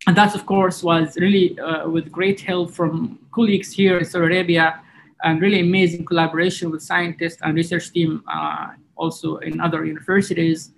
and 0.06 0.16
that, 0.16 0.34
of 0.34 0.46
course, 0.46 0.82
was 0.82 1.16
really 1.16 1.56
with 1.86 2.10
great 2.10 2.40
help 2.40 2.72
from 2.72 3.18
colleagues 3.32 3.72
here 3.72 3.98
in 3.98 4.04
Saudi 4.04 4.24
Arabia 4.26 4.82
and 5.22 5.40
really 5.40 5.60
amazing 5.60 6.04
collaboration 6.04 6.70
with 6.70 6.82
scientists 6.82 7.38
and 7.42 7.54
research 7.54 7.92
team 7.92 8.22
uh, 8.26 8.68
also 8.96 9.36
in 9.38 9.60
other 9.60 9.84
universities. 9.84 10.72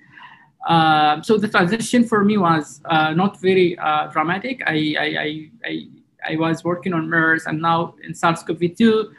Uh, 0.68 1.20
so 1.22 1.36
the 1.36 1.48
transition 1.48 2.04
for 2.04 2.24
me 2.24 2.38
was 2.38 2.80
uh, 2.86 3.12
not 3.12 3.40
very 3.40 3.76
dramatic. 4.12 4.62
I, 4.66 4.94
I, 4.98 5.50
I, 5.64 5.88
I, 6.28 6.36
was 6.36 6.64
working 6.64 6.92
on 6.94 7.08
MERS 7.08 7.46
and 7.46 7.60
now 7.60 7.94
in 8.02 8.14
SARS-CoV-2. 8.14 9.12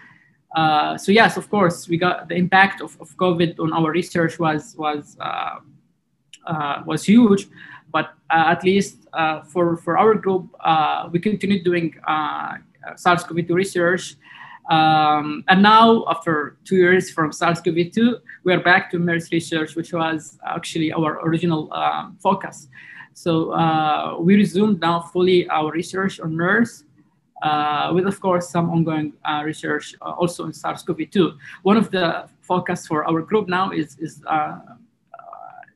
Uh, 0.55 0.97
so 0.97 1.12
yes, 1.12 1.38
of 1.38 1.50
course, 1.50 1.88
we 1.88 1.97
got 1.97 2.29
the 2.29 2.35
impact 2.35 2.81
of, 2.81 3.00
of 3.01 3.15
COVID 3.17 3.59
on 3.59 3.74
our 3.74 3.91
research 3.91 4.39
was 4.39 4.75
was 4.77 5.17
uh, 5.19 5.59
was 6.85 7.03
huge, 7.03 7.47
but 7.91 8.13
at 8.29 8.63
least 8.63 9.07
for 9.47 9.77
for 9.77 9.97
our 9.97 10.15
group, 10.15 10.45
we 11.12 11.19
continued 11.19 11.63
doing 11.65 11.95
SARS-CoV-2 12.95 13.50
research. 13.50 14.15
Um, 14.69 15.43
and 15.47 15.62
now, 15.62 16.05
after 16.09 16.57
two 16.65 16.75
years 16.75 17.12
from 17.12 17.31
SARS-CoV-2, 17.31 18.19
we 18.43 18.53
are 18.53 18.59
back 18.59 18.89
to 18.91 19.00
MERS 19.00 19.31
research, 19.31 19.75
which 19.75 19.93
was 19.93 20.39
actually 20.45 20.91
our 20.91 21.19
original 21.27 21.71
um, 21.74 22.17
focus. 22.21 22.67
So 23.13 23.51
uh, 23.51 24.17
we 24.19 24.35
resumed 24.35 24.81
now 24.81 25.01
fully 25.01 25.47
our 25.50 25.71
research 25.71 26.19
on 26.19 26.35
MERS, 26.35 26.83
uh, 26.83 26.94
with 27.93 28.05
of 28.07 28.19
course 28.19 28.49
some 28.49 28.69
ongoing 28.69 29.13
uh, 29.23 29.41
research 29.45 29.95
uh, 30.01 30.11
also 30.11 30.45
in 30.45 30.53
SARS-CoV-2. 30.53 31.37
One 31.63 31.77
of 31.77 31.91
the 31.91 32.27
focus 32.41 32.87
for 32.87 33.05
our 33.09 33.21
group 33.21 33.47
now 33.47 33.71
is, 33.71 33.97
is 33.99 34.21
uh, 34.27 34.31
uh, 34.31 34.59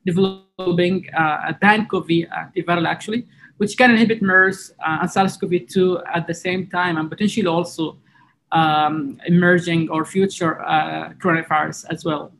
developing 0.04 1.06
a 1.14 1.54
pan-CoV 1.60 2.08
antiviral 2.42 2.86
actually, 2.86 3.26
which 3.58 3.76
can 3.76 3.90
inhibit 3.90 4.22
MERS 4.22 4.72
and 4.84 5.10
SARS-CoV-2 5.10 6.02
at 6.14 6.26
the 6.26 6.34
same 6.34 6.66
time 6.66 6.96
and 6.96 7.08
potentially 7.08 7.46
also 7.46 7.98
um, 8.52 9.20
emerging 9.26 9.88
or 9.90 10.04
future 10.04 10.60
uh, 10.62 11.10
coronavirus 11.22 11.84
as 11.90 12.04
well. 12.04 12.32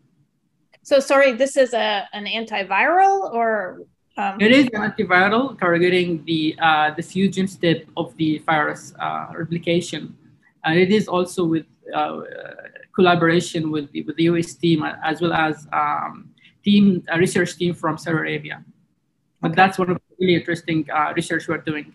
So, 0.82 0.98
sorry, 0.98 1.32
this 1.32 1.56
is 1.56 1.72
a, 1.74 2.08
an 2.12 2.24
antiviral 2.24 3.32
or? 3.32 3.82
Um... 4.16 4.40
It 4.40 4.52
is 4.52 4.66
an 4.72 4.82
antiviral 4.82 5.58
targeting 5.58 6.24
the, 6.24 6.56
uh, 6.60 6.94
the 6.94 7.02
fusion 7.02 7.46
step 7.46 7.84
of 7.96 8.16
the 8.16 8.38
virus 8.38 8.92
uh, 8.98 9.32
replication. 9.36 10.16
And 10.64 10.78
it 10.78 10.90
is 10.90 11.08
also 11.08 11.44
with 11.44 11.66
uh, 11.94 12.20
collaboration 12.94 13.70
with 13.70 13.90
the, 13.92 14.02
with 14.02 14.16
the 14.16 14.24
US 14.24 14.54
team 14.54 14.84
as 14.84 15.20
well 15.20 15.32
as 15.32 15.66
um, 15.72 16.30
team, 16.64 17.02
a 17.08 17.18
research 17.18 17.56
team 17.56 17.74
from 17.74 17.96
Saudi 17.96 18.18
Arabia. 18.18 18.64
But 19.40 19.52
okay. 19.52 19.56
that's 19.56 19.78
one 19.78 19.90
of 19.90 19.96
the 19.96 20.14
really 20.20 20.34
interesting 20.34 20.86
uh, 20.92 21.12
research 21.16 21.48
we're 21.48 21.58
doing. 21.58 21.94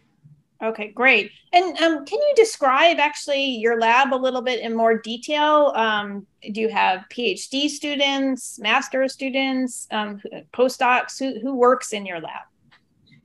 Okay, 0.64 0.92
great. 0.92 1.32
And 1.52 1.78
um, 1.82 2.06
can 2.06 2.20
you 2.20 2.34
describe 2.36 2.98
actually 2.98 3.44
your 3.44 3.80
lab 3.80 4.14
a 4.14 4.16
little 4.16 4.42
bit 4.42 4.62
in 4.62 4.76
more 4.76 4.98
detail? 4.98 5.74
Um, 5.76 6.26
do 6.54 6.62
you 6.62 6.70
have 6.70 7.06
PhD 7.12 7.68
students, 7.68 8.58
master 8.60 9.08
students, 9.10 9.88
um, 9.92 10.22
postdocs? 10.54 11.20
Who, 11.20 11.40
who 11.42 11.56
works 11.56 11.92
in 11.92 12.06
your 12.06 12.22
lab? 12.22 12.44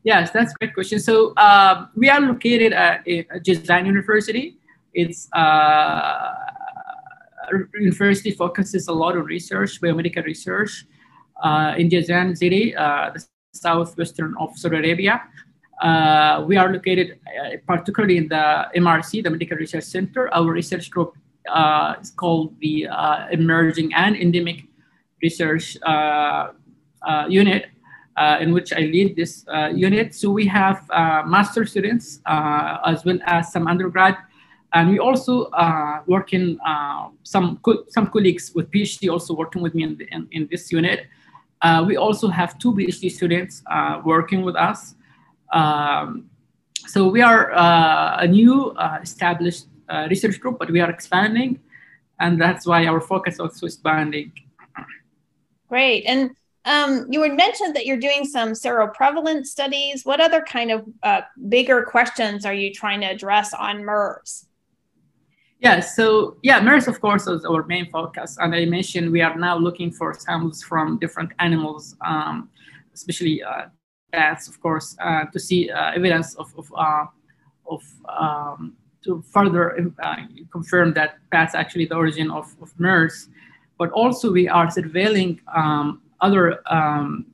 Yes, 0.03 0.31
that's 0.33 0.53
a 0.53 0.55
great 0.59 0.75
question. 0.75 0.99
So 0.99 1.33
uh, 1.37 1.87
we 1.95 2.09
are 2.09 2.21
located 2.21 2.73
at, 2.73 3.07
at 3.07 3.45
Jazan 3.45 3.87
University. 3.87 4.57
It's 4.93 5.29
uh, 5.33 6.35
university 7.75 8.33
focuses 8.33 8.89
a 8.89 8.93
lot 8.93 9.17
on 9.17 9.25
research, 9.25 9.81
biomedical 9.81 10.25
research 10.25 10.85
uh, 11.43 11.75
in 11.77 11.89
Jazan 11.91 12.37
city, 12.37 12.75
uh, 12.75 13.11
the 13.15 13.25
southwestern 13.53 14.35
of 14.39 14.57
Saudi 14.57 14.79
Arabia. 14.79 15.23
Uh, 15.81 16.45
we 16.47 16.59
are 16.59 16.71
located 16.71 17.19
uh, 17.27 17.57
particularly 17.67 18.19
in 18.19 18.29
the 18.29 18.69
MRC, 18.77 19.23
the 19.23 19.31
Medical 19.31 19.57
Research 19.57 19.85
Center. 19.85 20.33
Our 20.35 20.53
research 20.53 20.91
group 20.91 21.17
uh, 21.49 21.95
is 22.01 22.11
called 22.11 22.55
the 22.61 22.87
uh, 22.87 23.29
Emerging 23.33 23.95
and 23.95 24.15
Endemic 24.15 24.65
Research 25.23 25.79
uh, 25.83 26.49
uh, 27.03 27.27
Unit, 27.29 27.67
in 28.41 28.53
which 28.53 28.73
I 28.75 28.81
lead 28.81 29.17
this 29.17 29.47
unit. 29.75 30.15
So 30.15 30.31
we 30.31 30.47
have 30.47 30.87
master 31.27 31.65
students 31.65 32.21
as 32.27 33.05
well 33.05 33.19
as 33.25 33.53
some 33.53 33.67
undergrad. 33.67 34.17
And 34.73 34.91
we 34.91 34.99
also 34.99 35.51
work 36.07 36.35
in 36.35 36.59
some, 37.23 37.59
co 37.63 37.85
some 37.89 38.09
colleagues 38.09 38.53
with 38.55 38.71
PhD 38.71 39.11
also 39.11 39.35
working 39.35 39.63
with 39.63 39.75
me 39.75 39.85
in, 39.85 39.97
the, 39.97 40.07
in, 40.13 40.29
in 40.31 40.49
this 40.51 40.71
unit. 40.71 41.07
we 41.87 41.97
also 41.97 42.29
have 42.29 42.59
two 42.59 42.75
PhD 42.75 43.11
students 43.11 43.63
working 44.05 44.43
with 44.43 44.57
us. 44.57 44.95
Um, 45.53 46.31
so 46.87 47.09
we 47.09 47.23
are 47.23 47.53
uh, 47.53 48.19
a 48.21 48.27
new 48.27 48.71
uh, 48.71 48.99
established 49.03 49.67
uh, 49.89 50.07
research 50.09 50.41
group, 50.41 50.59
but 50.59 50.71
we 50.71 50.81
are 50.81 50.91
expanding, 50.91 51.61
and 52.19 52.41
that's 52.41 52.67
why 52.67 52.87
our 52.87 53.01
focus 53.01 53.39
also 53.39 53.67
expanding. 53.67 54.33
Great, 55.69 56.05
and 56.07 56.31
um, 56.65 57.07
you 57.11 57.23
had 57.23 57.35
mentioned 57.35 57.75
that 57.77 57.87
you're 57.87 57.97
doing 57.97 58.25
some 58.25 58.51
seroprevalence 58.51 59.47
studies. 59.47 60.05
What 60.05 60.21
other 60.21 60.43
kind 60.43 60.71
of 60.71 60.85
uh, 61.03 61.23
bigger 61.49 61.83
questions 61.83 62.45
are 62.45 62.55
you 62.55 62.73
trying 62.73 63.01
to 63.01 63.07
address 63.07 63.55
on 63.55 63.85
MERS? 63.85 64.47
Yeah, 65.61 65.81
so 65.81 66.37
yeah, 66.43 66.61
MERS, 66.61 66.89
of 66.89 67.01
course, 67.01 67.27
is 67.27 67.45
our 67.45 67.65
main 67.65 67.91
focus. 67.91 68.39
And 68.41 68.55
I 68.55 68.65
mentioned 68.65 69.13
we 69.13 69.21
are 69.21 69.37
now 69.37 69.57
looking 69.57 69.91
for 69.91 70.15
samples 70.15 70.63
from 70.63 70.99
different 70.99 71.33
animals, 71.39 71.97
um, 72.01 72.49
especially 72.95 73.43
uh, 73.43 73.67
of 74.13 74.61
course, 74.61 74.97
uh, 75.01 75.25
to 75.33 75.39
see 75.39 75.71
uh, 75.71 75.93
evidence 75.93 76.35
of 76.35 76.53
of, 76.57 76.73
uh, 76.77 77.07
of 77.69 77.83
um, 78.09 78.77
to 79.05 79.23
further 79.23 79.93
confirm 80.53 80.93
that 80.95 81.19
bats 81.31 81.55
actually 81.55 81.87
the 81.87 81.95
origin 81.95 82.31
of, 82.31 82.55
of 82.61 82.79
MERS. 82.79 83.29
But 83.79 83.91
also 83.93 84.31
we 84.31 84.47
are 84.47 84.67
surveilling 84.67 85.41
um, 85.57 86.03
other 86.21 86.61
um, 86.71 87.27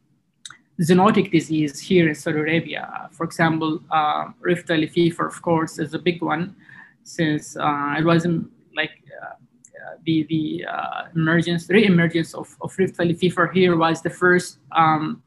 zoonotic 0.80 1.33
disease 1.33 1.80
here 1.80 2.09
in 2.09 2.14
Saudi 2.14 2.38
Arabia. 2.38 3.09
For 3.11 3.25
example, 3.25 3.80
uh, 3.90 4.26
Rift 4.40 4.68
Valley 4.68 4.87
fever, 4.87 5.26
of 5.26 5.40
course, 5.42 5.78
is 5.78 5.95
a 5.95 5.99
big 5.99 6.23
one 6.23 6.54
since 7.02 7.56
uh, 7.56 7.95
it 7.99 8.04
wasn't 8.04 8.50
like 8.75 8.90
uh, 9.23 9.35
the 10.04 10.25
the 10.28 10.64
uh, 10.66 11.04
emergence, 11.14 11.68
re-emergence 11.68 12.35
of, 12.35 12.54
of 12.61 12.76
Rift 12.78 12.97
Valley 12.97 13.14
fever 13.14 13.49
here 13.49 13.76
was 13.76 14.02
the 14.02 14.11
first 14.11 14.59
um, 14.73 15.23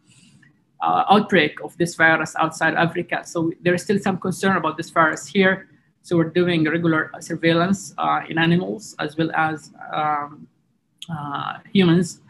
uh, 0.82 1.04
outbreak 1.10 1.60
of 1.62 1.76
this 1.78 1.96
virus 1.96 2.36
outside 2.38 2.74
Africa. 2.76 3.22
So 3.26 3.52
there 3.62 3.74
is 3.74 3.84
still 3.84 4.00
some 4.00 4.18
concern 4.18 4.58
about 4.58 4.78
this 4.78 4.90
virus 4.90 5.28
here. 5.28 5.68
So 6.02 6.18
we're 6.18 6.30
doing 6.30 6.64
regular 6.64 7.12
surveillance 7.20 7.94
uh, 7.98 8.22
in 8.30 8.38
animals 8.38 8.96
as 9.00 9.18
well 9.18 9.32
as 9.36 9.72
um, 9.94 10.48
uh, 11.10 11.60
humans. 11.74 12.22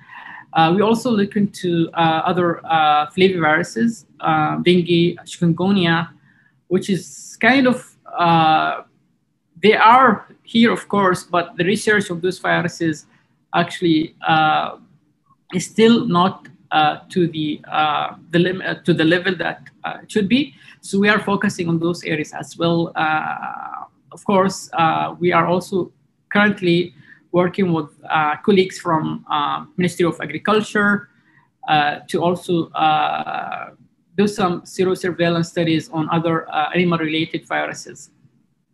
Uh, 0.53 0.74
we 0.75 0.82
also 0.82 1.12
look 1.12 1.36
into 1.36 1.89
uh, 1.94 2.22
other 2.25 2.65
uh, 2.65 3.06
flaviviruses, 3.12 4.06
dengue, 4.63 5.18
chikungunya, 5.25 6.10
which 6.70 6.89
is 6.89 7.38
kind 7.39 7.68
of, 7.68 7.96
they 9.62 9.75
are 9.75 10.25
here, 10.44 10.72
of 10.72 10.88
course, 10.88 11.24
but 11.24 11.56
the 11.58 11.63
research 11.63 12.10
of 12.10 12.22
those 12.22 12.39
viruses 12.39 13.06
actually 13.53 14.15
is 15.53 15.65
still 15.65 16.06
not 16.08 16.48
to 17.09 17.27
the 17.27 17.61
uh, 17.67 18.15
the 18.31 18.61
uh, 18.63 18.75
to 18.83 18.93
the 18.93 19.03
level 19.03 19.35
that 19.35 19.69
uh, 19.83 19.97
it 20.03 20.11
should 20.11 20.27
be. 20.27 20.53
So 20.81 20.99
we 20.99 21.09
are 21.09 21.19
focusing 21.19 21.67
on 21.67 21.79
those 21.79 22.03
areas 22.03 22.33
as 22.33 22.57
well. 22.57 22.91
Uh, 22.95 23.85
of 24.11 24.23
course, 24.25 24.69
we 25.19 25.31
are 25.31 25.45
also 25.45 25.91
currently 26.31 26.93
working 27.31 27.73
with 27.73 27.89
colleagues 28.43 28.79
from 28.79 29.25
Ministry 29.77 30.05
of 30.05 30.19
Agriculture 30.21 31.09
to 32.07 32.17
also 32.17 32.69
do 34.17 34.27
some 34.27 34.61
serosurveillance 34.61 35.45
studies 35.45 35.89
on 35.89 36.09
other 36.11 36.47
animal-related 36.73 37.45
viruses. 37.47 38.09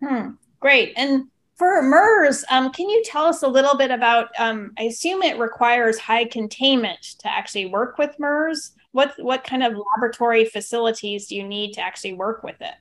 Hmm. 0.02 0.32
Great. 0.60 0.94
And 0.96 1.28
for 1.56 1.82
MERS, 1.82 2.44
um, 2.50 2.72
can 2.72 2.90
you 2.90 3.02
tell 3.04 3.26
us 3.26 3.42
a 3.42 3.48
little 3.48 3.78
bit 3.78 3.90
about? 3.90 4.28
Um, 4.38 4.72
I 4.78 4.84
assume 4.84 5.22
it 5.22 5.40
requires 5.40 5.98
high 5.98 6.26
containment 6.26 7.02
to 7.20 7.28
actually 7.30 7.68
work 7.68 7.98
with 7.98 8.18
MERS. 8.20 8.74
What 8.92 9.14
what 9.20 9.44
kind 9.44 9.64
of 9.64 9.74
laboratory 9.74 10.46
facilities 10.46 11.28
do 11.28 11.36
you 11.36 11.48
need 11.48 11.74
to 11.74 11.82
actually 11.82 12.14
work 12.14 12.44
with 12.44 12.60
it? 12.62 12.76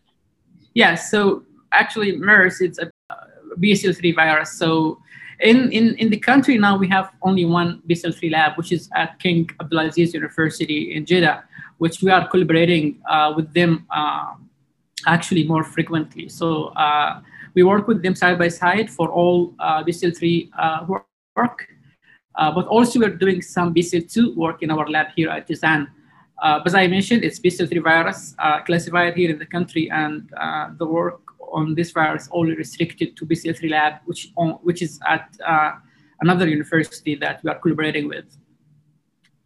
Yeah, 0.74 0.96
so 0.96 1.44
actually 1.70 2.16
MERS 2.16 2.60
it's 2.60 2.78
a 2.78 2.90
BSL-3 3.58 4.14
virus. 4.14 4.58
So 4.58 4.98
in, 5.40 5.70
in, 5.72 5.94
in 5.96 6.10
the 6.10 6.16
country 6.16 6.58
now 6.58 6.76
we 6.76 6.88
have 6.88 7.12
only 7.22 7.44
one 7.44 7.80
BSL-3 7.88 8.32
lab, 8.32 8.56
which 8.56 8.72
is 8.72 8.88
at 8.94 9.18
King 9.20 9.46
Abdulaziz 9.60 10.12
University 10.12 10.94
in 10.94 11.06
Jeddah, 11.06 11.44
which 11.78 12.02
we 12.02 12.10
are 12.10 12.26
collaborating 12.26 13.00
uh, 13.08 13.32
with 13.36 13.52
them 13.54 13.86
uh, 13.90 14.34
actually 15.06 15.44
more 15.44 15.62
frequently. 15.62 16.28
So 16.28 16.66
uh, 16.68 17.20
we 17.54 17.62
work 17.62 17.86
with 17.86 18.02
them 18.02 18.14
side 18.14 18.38
by 18.38 18.48
side 18.48 18.90
for 18.90 19.08
all 19.10 19.54
uh, 19.58 19.82
BSL-3 19.84 20.50
uh, 20.58 20.86
work, 21.36 21.68
uh, 22.34 22.50
but 22.52 22.66
also 22.66 22.98
we're 22.98 23.16
doing 23.16 23.40
some 23.40 23.72
BSL-2 23.74 24.34
work 24.36 24.62
in 24.62 24.70
our 24.70 24.86
lab 24.88 25.08
here 25.14 25.30
at 25.30 25.48
Jazan. 25.48 25.88
Uh, 26.42 26.60
as 26.66 26.74
I 26.74 26.86
mentioned, 26.88 27.24
it's 27.24 27.38
BSL-3 27.38 27.82
virus 27.82 28.34
classified 28.66 29.14
here 29.14 29.30
in 29.30 29.38
the 29.38 29.46
country, 29.46 29.90
and 29.90 30.28
the 30.78 30.86
work 30.86 31.20
on 31.52 31.74
this 31.74 31.92
virus 31.92 32.28
only 32.32 32.54
restricted 32.56 33.16
to 33.16 33.24
BCL3 33.24 33.70
lab, 33.70 33.92
which, 34.06 34.32
on, 34.36 34.50
which 34.64 34.82
is 34.82 34.98
at 35.06 35.28
another 36.20 36.48
university 36.48 37.14
that 37.14 37.42
we 37.44 37.50
are 37.50 37.58
collaborating 37.58 38.08
with. 38.08 38.24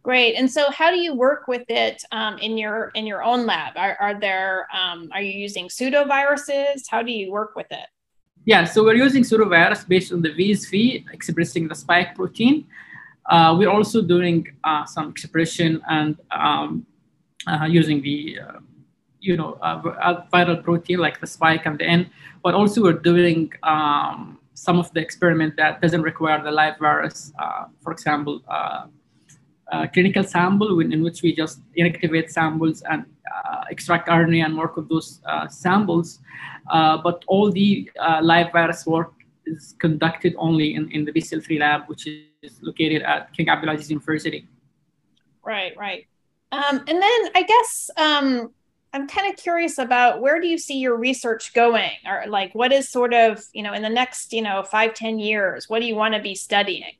Great. 0.01 0.35
And 0.35 0.49
so, 0.49 0.71
how 0.71 0.89
do 0.89 0.97
you 0.97 1.13
work 1.13 1.47
with 1.47 1.65
it 1.69 2.03
um, 2.11 2.37
in 2.39 2.57
your 2.57 2.91
in 2.95 3.05
your 3.05 3.21
own 3.21 3.45
lab? 3.45 3.73
Are, 3.75 3.97
are 3.99 4.19
there 4.19 4.67
um, 4.73 5.09
are 5.13 5.21
you 5.21 5.31
using 5.31 5.67
pseudoviruses? 5.67 6.83
How 6.89 7.03
do 7.03 7.11
you 7.11 7.31
work 7.31 7.55
with 7.55 7.67
it? 7.69 7.87
Yeah, 8.49 8.63
so 8.63 8.83
we're 8.83 8.95
using 8.95 9.21
pseudovirus 9.21 9.87
based 9.87 10.11
on 10.11 10.23
the 10.23 10.29
VSV 10.29 11.13
expressing 11.13 11.67
the 11.67 11.75
spike 11.75 12.15
protein. 12.15 12.65
Uh, 13.27 13.55
we're 13.55 13.69
also 13.69 14.01
doing 14.01 14.47
uh, 14.63 14.85
some 14.85 15.11
expression 15.11 15.79
and 15.87 16.17
um, 16.31 16.83
uh, 17.45 17.67
using 17.69 18.01
the 18.01 18.39
uh, 18.39 18.59
you 19.19 19.37
know 19.37 19.53
uh, 19.61 20.25
viral 20.33 20.63
protein 20.63 20.97
like 20.97 21.19
the 21.19 21.27
spike 21.27 21.67
and 21.67 21.77
the 21.77 21.85
N, 21.85 22.09
but 22.41 22.55
also 22.55 22.81
we're 22.81 22.93
doing 22.93 23.53
um, 23.61 24.39
some 24.55 24.79
of 24.79 24.91
the 24.93 24.99
experiment 24.99 25.55
that 25.57 25.79
doesn't 25.79 26.01
require 26.01 26.43
the 26.43 26.49
live 26.49 26.79
virus. 26.79 27.31
Uh, 27.37 27.65
for 27.83 27.91
example 27.91 28.41
uh, 29.71 29.87
clinical 29.87 30.23
sample 30.23 30.79
in, 30.79 30.91
in, 30.91 31.03
which 31.03 31.21
we 31.21 31.35
just 31.35 31.61
inactivate 31.77 32.29
samples 32.29 32.81
and 32.89 33.05
uh, 33.35 33.63
extract 33.69 34.07
RNA 34.07 34.45
and 34.45 34.57
work 34.57 34.75
with 34.75 34.89
those 34.89 35.21
uh, 35.25 35.47
samples. 35.47 36.19
Uh, 36.69 36.97
but 36.97 37.23
all 37.27 37.51
the 37.51 37.89
uh, 37.99 38.19
live 38.21 38.51
virus 38.51 38.85
work 38.85 39.13
is 39.45 39.75
conducted 39.79 40.35
only 40.37 40.75
in, 40.75 40.91
in 40.91 41.05
the 41.05 41.11
BCL3 41.11 41.59
lab, 41.59 41.81
which 41.87 42.07
is 42.41 42.59
located 42.61 43.01
at 43.03 43.33
King 43.33 43.47
Abdulaziz 43.47 43.89
University. 43.89 44.47
Right, 45.43 45.75
right. 45.77 46.07
Um, 46.51 46.79
and 46.87 47.01
then 47.01 47.29
I 47.35 47.43
guess 47.47 47.89
um, 47.97 48.51
I'm 48.93 49.07
kind 49.07 49.31
of 49.31 49.37
curious 49.37 49.77
about 49.77 50.21
where 50.21 50.41
do 50.41 50.47
you 50.47 50.57
see 50.57 50.79
your 50.79 50.97
research 50.97 51.53
going 51.53 51.91
or 52.07 52.23
like 52.27 52.53
what 52.53 52.71
is 52.71 52.89
sort 52.89 53.13
of, 53.13 53.43
you 53.53 53.61
know, 53.61 53.73
in 53.73 53.81
the 53.81 53.89
next, 53.89 54.33
you 54.33 54.41
know, 54.41 54.63
five 54.63 54.93
ten 54.93 55.19
years, 55.19 55.69
what 55.69 55.79
do 55.79 55.85
you 55.85 55.95
want 55.95 56.15
to 56.15 56.21
be 56.21 56.33
studying? 56.33 56.93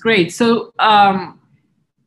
Great. 0.00 0.32
So 0.32 0.72
um, 0.78 1.40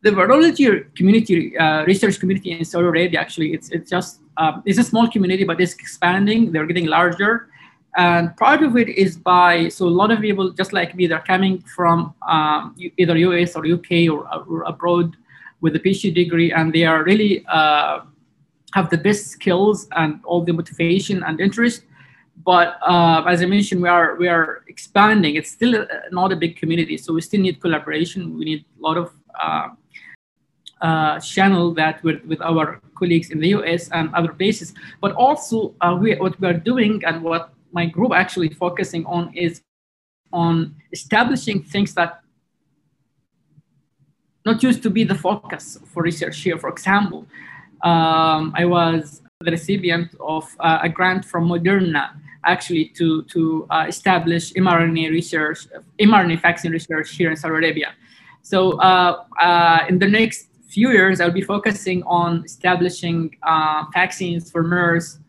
the 0.02 0.12
virology 0.12 0.94
community, 0.96 1.58
uh, 1.58 1.84
research 1.86 2.20
community 2.20 2.52
in 2.52 2.66
Saudi 2.66 2.88
Arabia, 2.88 3.20
actually, 3.20 3.54
it's 3.54 3.70
it's 3.70 3.90
just 3.90 4.20
um, 4.38 4.64
it's 4.66 4.80
a 4.80 4.84
small 4.84 5.10
community, 5.10 5.44
but 5.44 5.60
it's 5.62 5.74
expanding. 5.74 6.52
They're 6.52 6.66
getting 6.66 6.88
larger, 6.88 7.50
and 7.98 8.36
part 8.38 8.64
of 8.64 8.78
it 8.78 8.90
is 8.90 9.18
by 9.18 9.70
so 9.70 9.88
a 9.88 9.96
lot 10.02 10.12
of 10.12 10.22
people, 10.22 10.52
just 10.52 10.74
like 10.74 10.96
me, 10.96 11.08
they're 11.08 11.28
coming 11.28 11.60
from 11.76 12.14
um, 12.28 12.76
either 12.98 13.18
US 13.18 13.56
or 13.56 13.66
UK 13.66 14.10
or, 14.10 14.28
or, 14.48 14.64
abroad 14.64 15.16
with 15.62 15.76
a 15.76 15.80
PhD 15.80 16.14
degree, 16.14 16.52
and 16.52 16.74
they 16.74 16.86
are 16.86 17.04
really 17.04 17.46
uh, 17.48 18.00
have 18.74 18.90
the 18.90 18.98
best 18.98 19.28
skills 19.28 19.88
and 19.98 20.20
all 20.24 20.44
the 20.44 20.54
motivation 20.54 21.24
and 21.24 21.40
interest 21.40 21.84
but 22.44 22.78
uh, 22.88 23.24
as 23.28 23.42
I 23.42 23.46
mentioned, 23.46 23.82
we 23.82 23.90
are 23.90 24.16
we 24.16 24.28
are 24.28 24.64
expanding. 24.68 25.36
It's 25.36 25.52
still 25.52 25.76
a, 25.76 25.88
not 26.12 26.32
a 26.32 26.36
big 26.36 26.56
community, 26.56 26.98
so 26.98 27.14
we 27.14 27.22
still 27.22 27.42
need 27.42 27.62
collaboration. 27.62 28.38
We 28.38 28.46
need 28.46 28.66
a 28.80 28.82
lot 28.82 28.98
of 28.98 29.14
uh, 29.40 29.70
uh, 30.82 31.20
channel 31.20 31.74
that 31.76 32.04
with, 32.04 32.24
with 32.26 32.42
our 32.42 32.82
colleagues 32.96 33.30
in 33.30 33.40
the 33.40 33.50
US 33.50 33.90
and 33.90 34.14
other 34.16 34.34
places. 34.34 34.74
But 35.00 35.14
also, 35.14 35.76
uh, 35.82 35.98
we, 36.00 36.16
what 36.16 36.40
we 36.40 36.48
are 36.48 36.58
doing 36.58 37.04
and 37.06 37.22
what 37.22 37.54
my 37.72 37.86
group 37.86 38.12
actually 38.14 38.50
focusing 38.50 39.06
on 39.06 39.34
is 39.36 39.62
on 40.34 40.76
establishing 40.92 41.62
things 41.64 41.94
that 41.94 42.22
not 44.46 44.64
used 44.64 44.82
to 44.84 44.90
be 44.90 45.04
the 45.04 45.16
focus 45.16 45.78
for 45.86 46.02
research 46.02 46.42
here. 46.42 46.58
For 46.58 46.70
example, 46.70 47.28
um, 47.84 48.54
I 48.56 48.66
was 48.66 49.21
the 49.44 49.52
recipient 49.52 50.16
of 50.20 50.44
uh, 50.60 50.80
a 50.82 50.90
grant 50.90 51.26
from 51.26 51.48
Moderna 51.48 52.12
actually 52.44 52.86
to, 52.86 53.24
to 53.24 53.68
uh, 53.70 53.86
establish 53.88 54.52
mRNA 54.54 55.12
research, 55.12 55.68
mRNA 56.00 56.42
vaccine 56.42 56.72
research 56.72 57.12
here 57.12 57.30
in 57.30 57.38
Saudi 57.38 57.56
Arabia. 57.56 57.94
So 58.42 58.80
uh, 58.80 59.24
uh, 59.40 59.86
in 59.88 60.00
the 60.00 60.08
next 60.08 60.48
few 60.68 60.90
years, 60.92 61.22
I'll 61.22 61.32
be 61.32 61.42
focusing 61.42 62.02
on 62.04 62.44
establishing 62.46 63.38
uh, 63.44 63.86
vaccines 63.94 64.50
for 64.50 64.64
MERS 64.64 65.20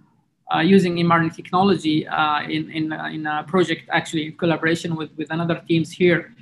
uh, 0.55 0.61
using 0.61 0.97
mRNA 0.97 1.35
technology 1.35 2.07
in, 2.49 2.71
in, 2.71 2.93
in 2.93 3.27
a 3.27 3.45
project 3.47 3.89
actually 3.91 4.27
in 4.27 4.33
collaboration 4.37 4.97
with, 4.97 5.11
with 5.17 5.31
another 5.31 5.63
teams 5.69 5.91
here 5.91 6.35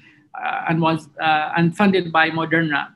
and 0.69 0.81
was 0.81 1.09
and 1.19 1.77
funded 1.77 2.13
by 2.13 2.31
Moderna. 2.31 2.93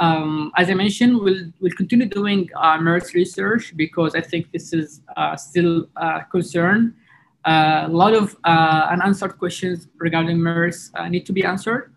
Um, 0.00 0.50
as 0.56 0.70
I 0.70 0.74
mentioned, 0.74 1.20
we'll, 1.20 1.52
we'll 1.60 1.72
continue 1.72 2.06
doing 2.06 2.48
uh, 2.56 2.78
MERS 2.78 3.14
research 3.14 3.74
because 3.76 4.14
I 4.14 4.22
think 4.22 4.50
this 4.50 4.72
is 4.72 5.02
uh, 5.16 5.36
still 5.36 5.86
a 5.96 6.24
concern 6.24 6.96
a 7.44 7.88
lot 7.88 8.14
of 8.14 8.36
uh, 8.44 8.88
unanswered 8.90 9.38
questions 9.38 9.88
regarding 9.96 10.38
MERS 10.38 10.90
uh, 10.94 11.08
need 11.08 11.26
to 11.26 11.32
be 11.32 11.44
answered. 11.44 11.94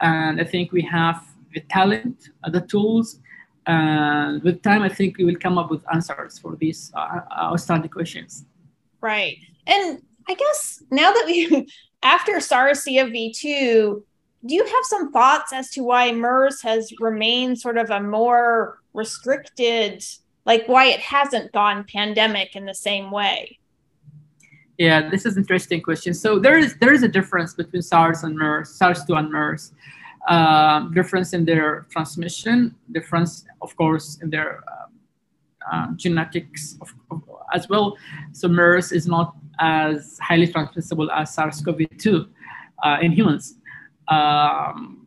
And 0.00 0.40
I 0.40 0.44
think 0.44 0.72
we 0.72 0.82
have 0.82 1.24
the 1.54 1.60
talent, 1.60 2.30
uh, 2.44 2.50
the 2.50 2.60
tools, 2.60 3.20
and 3.66 4.42
with 4.42 4.62
time, 4.62 4.82
I 4.82 4.88
think 4.88 5.18
we 5.18 5.24
will 5.24 5.36
come 5.36 5.56
up 5.56 5.70
with 5.70 5.84
answers 5.92 6.38
for 6.38 6.56
these 6.56 6.90
uh, 6.94 7.20
outstanding 7.32 7.90
questions. 7.90 8.44
Right. 9.00 9.36
And 9.66 10.02
I 10.28 10.34
guess 10.34 10.82
now 10.90 11.12
that 11.12 11.24
we, 11.26 11.68
after 12.02 12.40
SARS-CoV-2, 12.40 14.02
do 14.44 14.54
you 14.54 14.64
have 14.64 14.84
some 14.84 15.12
thoughts 15.12 15.52
as 15.52 15.70
to 15.70 15.82
why 15.82 16.10
MERS 16.12 16.62
has 16.62 16.92
remained 17.00 17.60
sort 17.60 17.78
of 17.78 17.90
a 17.90 18.00
more 18.00 18.78
restricted, 18.92 20.04
like 20.44 20.66
why 20.66 20.86
it 20.86 21.00
hasn't 21.00 21.52
gone 21.52 21.84
pandemic 21.84 22.56
in 22.56 22.66
the 22.66 22.74
same 22.74 23.10
way? 23.10 23.58
Yeah, 24.78 25.08
this 25.08 25.26
is 25.26 25.36
interesting 25.36 25.80
question. 25.80 26.12
So 26.12 26.38
there 26.38 26.58
is 26.58 26.76
there 26.78 26.92
is 26.92 27.02
a 27.02 27.08
difference 27.08 27.54
between 27.54 27.82
SARS 27.82 28.24
and 28.24 28.36
MERS, 28.36 28.74
SARS-2 28.74 29.16
and 29.16 29.30
MERS. 29.30 29.72
Uh, 30.28 30.88
difference 30.90 31.32
in 31.32 31.44
their 31.44 31.86
transmission, 31.90 32.74
difference, 32.92 33.44
of 33.60 33.74
course, 33.76 34.18
in 34.22 34.30
their 34.30 34.62
uh, 34.68 35.72
uh, 35.72 35.86
genetics 35.96 36.76
of, 36.80 36.94
of, 37.10 37.22
as 37.52 37.68
well. 37.68 37.96
So 38.32 38.46
MERS 38.46 38.92
is 38.92 39.08
not 39.08 39.34
as 39.58 40.18
highly 40.22 40.46
transmissible 40.46 41.10
as 41.10 41.34
SARS-CoV-2 41.34 42.28
uh, 42.84 42.98
in 43.02 43.10
humans. 43.10 43.56
Um, 44.08 45.02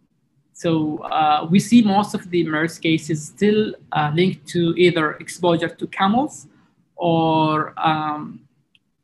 so 0.55 0.99
uh, 0.99 1.45
we 1.51 1.59
see 1.59 1.81
most 1.81 2.15
of 2.15 2.29
the 2.29 2.45
MERS 2.45 2.79
cases 2.79 3.27
still 3.27 3.75
uh, 3.91 4.11
linked 4.15 4.47
to 4.47 4.73
either 4.77 5.15
exposure 5.15 5.67
to 5.67 5.87
camels 5.87 6.47
or 6.95 7.73
um, 7.77 8.39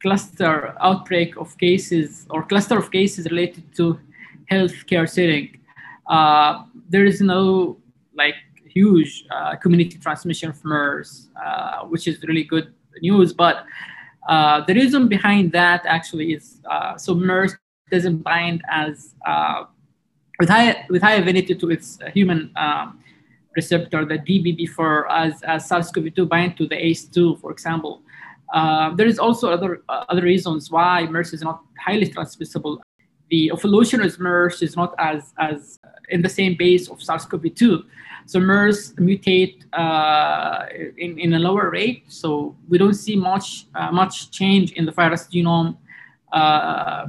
cluster 0.01 0.73
outbreak 0.79 1.35
of 1.35 1.57
cases 1.57 2.25
or 2.29 2.43
cluster 2.43 2.77
of 2.77 2.89
cases 2.89 3.29
related 3.29 3.63
to 3.75 3.99
healthcare 4.49 5.09
setting. 5.09 5.59
Uh, 6.07 6.63
there 6.87 7.05
is 7.05 7.19
no 7.19 7.77
like 8.15 8.35
huge 8.63 9.25
uh, 9.29 9.57
community 9.57 9.97
transmission 9.97 10.51
of 10.51 10.63
MERS, 10.63 11.27
uh, 11.45 11.81
which 11.81 12.07
is 12.07 12.23
really 12.23 12.45
good 12.45 12.73
news. 13.01 13.33
But 13.33 13.65
uh, 14.29 14.63
the 14.65 14.73
reason 14.73 15.09
behind 15.09 15.51
that 15.51 15.85
actually 15.85 16.31
is 16.31 16.61
so 16.95 17.13
MERS 17.13 17.57
doesn't 17.91 18.23
bind 18.23 18.61
as 18.69 19.15
with 20.41 20.49
high 20.49 20.85
with 20.89 21.03
high 21.03 21.17
affinity 21.21 21.53
to 21.53 21.69
its 21.69 21.99
human 22.17 22.51
um, 22.55 22.99
receptor, 23.55 24.05
the 24.05 24.17
DBP4, 24.17 25.05
as, 25.09 25.43
as 25.43 25.67
SARS-CoV-2 25.67 26.27
bind 26.27 26.57
to 26.57 26.65
the 26.67 26.75
ACE2, 26.75 27.39
for 27.39 27.51
example. 27.51 28.01
Uh, 28.51 28.95
there 28.95 29.05
is 29.05 29.19
also 29.19 29.51
other 29.51 29.83
uh, 29.87 30.03
other 30.09 30.23
reasons 30.23 30.71
why 30.71 31.05
MERS 31.13 31.31
is 31.37 31.43
not 31.43 31.61
highly 31.85 32.07
transmissible. 32.07 32.81
The 33.29 33.51
evolutionary 33.53 34.11
MERS 34.19 34.63
is 34.63 34.75
not 34.75 34.95
as 34.97 35.31
as 35.37 35.79
in 36.09 36.23
the 36.23 36.33
same 36.39 36.53
base 36.57 36.89
of 36.89 36.97
SARS-CoV-2. 37.07 37.83
So 38.25 38.39
MERS 38.39 38.93
mutate 39.05 39.57
uh, 39.73 40.65
in, 40.97 41.19
in 41.19 41.33
a 41.33 41.39
lower 41.39 41.69
rate. 41.69 42.03
So 42.07 42.55
we 42.67 42.79
don't 42.79 42.99
see 43.05 43.15
much 43.15 43.67
uh, 43.75 43.91
much 43.91 44.31
change 44.31 44.71
in 44.71 44.85
the 44.87 44.91
virus 44.91 45.23
genome 45.33 45.77
uh, 46.33 47.05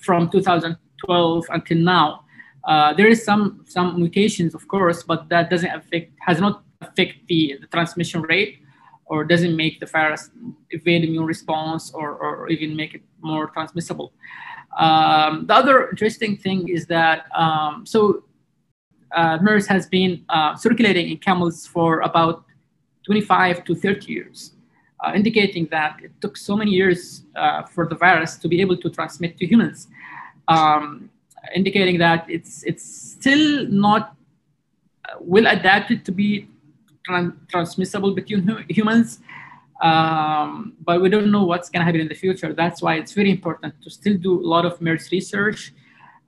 from 0.00 0.30
2012 0.30 1.46
until 1.50 1.78
now. 1.78 2.21
There 2.96 3.08
is 3.08 3.24
some 3.24 3.64
some 3.66 3.98
mutations, 3.98 4.54
of 4.54 4.66
course, 4.68 5.02
but 5.02 5.28
that 5.28 5.50
doesn't 5.50 5.70
affect 5.70 6.12
has 6.20 6.40
not 6.40 6.64
affect 6.82 7.26
the, 7.28 7.56
the 7.60 7.66
transmission 7.68 8.22
rate 8.22 8.58
or 9.06 9.24
doesn't 9.24 9.56
make 9.56 9.80
the 9.80 9.86
virus 9.86 10.30
evade 10.70 11.04
immune 11.04 11.26
response 11.26 11.92
or, 11.92 12.16
or 12.16 12.48
even 12.48 12.74
make 12.74 12.94
it 12.94 13.02
more 13.20 13.48
transmissible. 13.48 14.12
Um, 14.78 15.46
the 15.46 15.54
other 15.54 15.90
interesting 15.90 16.36
thing 16.36 16.68
is 16.68 16.86
that, 16.86 17.26
um, 17.36 17.84
so 17.84 18.24
uh, 19.14 19.38
MERS 19.42 19.66
has 19.66 19.86
been 19.86 20.24
uh, 20.28 20.56
circulating 20.56 21.10
in 21.10 21.18
camels 21.18 21.66
for 21.66 22.00
about 22.00 22.44
25 23.04 23.64
to 23.64 23.74
30 23.74 24.12
years, 24.12 24.52
uh, 25.04 25.12
indicating 25.14 25.66
that 25.70 25.98
it 26.02 26.12
took 26.20 26.36
so 26.36 26.56
many 26.56 26.70
years 26.70 27.24
uh, 27.36 27.64
for 27.64 27.86
the 27.86 27.96
virus 27.96 28.36
to 28.36 28.48
be 28.48 28.60
able 28.60 28.76
to 28.78 28.88
transmit 28.88 29.36
to 29.36 29.46
humans, 29.46 29.88
um, 30.48 31.10
indicating 31.54 31.98
that 31.98 32.28
it's, 32.28 32.62
it's 32.64 32.84
still 32.84 33.66
not 33.68 34.14
uh, 35.04 35.16
well 35.20 35.46
adapted 35.46 36.04
to 36.04 36.12
be 36.12 36.48
transmissible 37.48 38.14
between 38.14 38.64
humans. 38.68 39.20
Um, 39.82 40.74
but 40.84 41.02
we 41.02 41.08
don't 41.08 41.32
know 41.32 41.42
what's 41.42 41.68
going 41.68 41.80
to 41.80 41.84
happen 41.84 42.00
in 42.00 42.08
the 42.08 42.14
future. 42.14 42.52
That's 42.52 42.80
why 42.80 42.94
it's 42.94 43.12
very 43.12 43.30
important 43.30 43.74
to 43.82 43.90
still 43.90 44.16
do 44.16 44.40
a 44.40 44.46
lot 44.46 44.64
of 44.64 44.80
MERS 44.80 45.10
research 45.10 45.72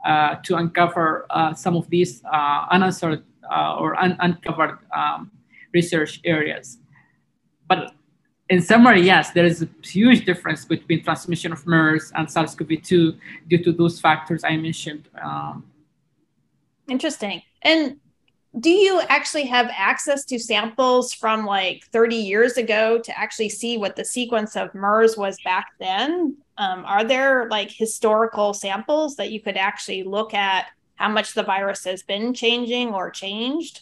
uh, 0.04 0.36
to 0.42 0.56
uncover 0.56 1.26
uh, 1.30 1.54
some 1.54 1.76
of 1.76 1.88
these 1.88 2.22
uh, 2.24 2.66
unanswered 2.70 3.22
uh, 3.50 3.76
or 3.78 3.94
un- 4.00 4.16
uncovered 4.18 4.78
um, 4.94 5.30
research 5.72 6.20
areas. 6.24 6.78
But 7.68 7.94
in 8.50 8.60
summary, 8.60 9.00
yes, 9.00 9.30
there 9.30 9.46
is 9.46 9.62
a 9.62 9.68
huge 9.82 10.24
difference 10.24 10.64
between 10.64 11.02
transmission 11.02 11.52
of 11.52 11.66
MERS 11.66 12.12
and 12.14 12.30
SARS-CoV-2 12.30 13.18
due 13.48 13.64
to 13.64 13.72
those 13.72 14.00
factors 14.00 14.44
I 14.44 14.56
mentioned. 14.56 15.08
Um, 15.22 15.64
Interesting. 16.88 17.42
And 17.62 17.96
do 18.60 18.70
you 18.70 19.00
actually 19.08 19.46
have 19.46 19.70
access 19.74 20.24
to 20.26 20.38
samples 20.38 21.12
from 21.12 21.46
like 21.46 21.84
30 21.92 22.16
years 22.16 22.56
ago 22.56 22.98
to 22.98 23.18
actually 23.18 23.48
see 23.48 23.78
what 23.78 23.96
the 23.96 24.04
sequence 24.04 24.56
of 24.56 24.74
MERS 24.74 25.16
was 25.16 25.38
back 25.42 25.68
then? 25.80 26.36
Um, 26.58 26.84
are 26.84 27.02
there 27.02 27.48
like 27.48 27.70
historical 27.70 28.52
samples 28.52 29.16
that 29.16 29.32
you 29.32 29.40
could 29.40 29.56
actually 29.56 30.04
look 30.04 30.34
at 30.34 30.66
how 30.96 31.08
much 31.08 31.34
the 31.34 31.42
virus 31.42 31.84
has 31.84 32.02
been 32.02 32.34
changing 32.34 32.94
or 32.94 33.10
changed? 33.10 33.80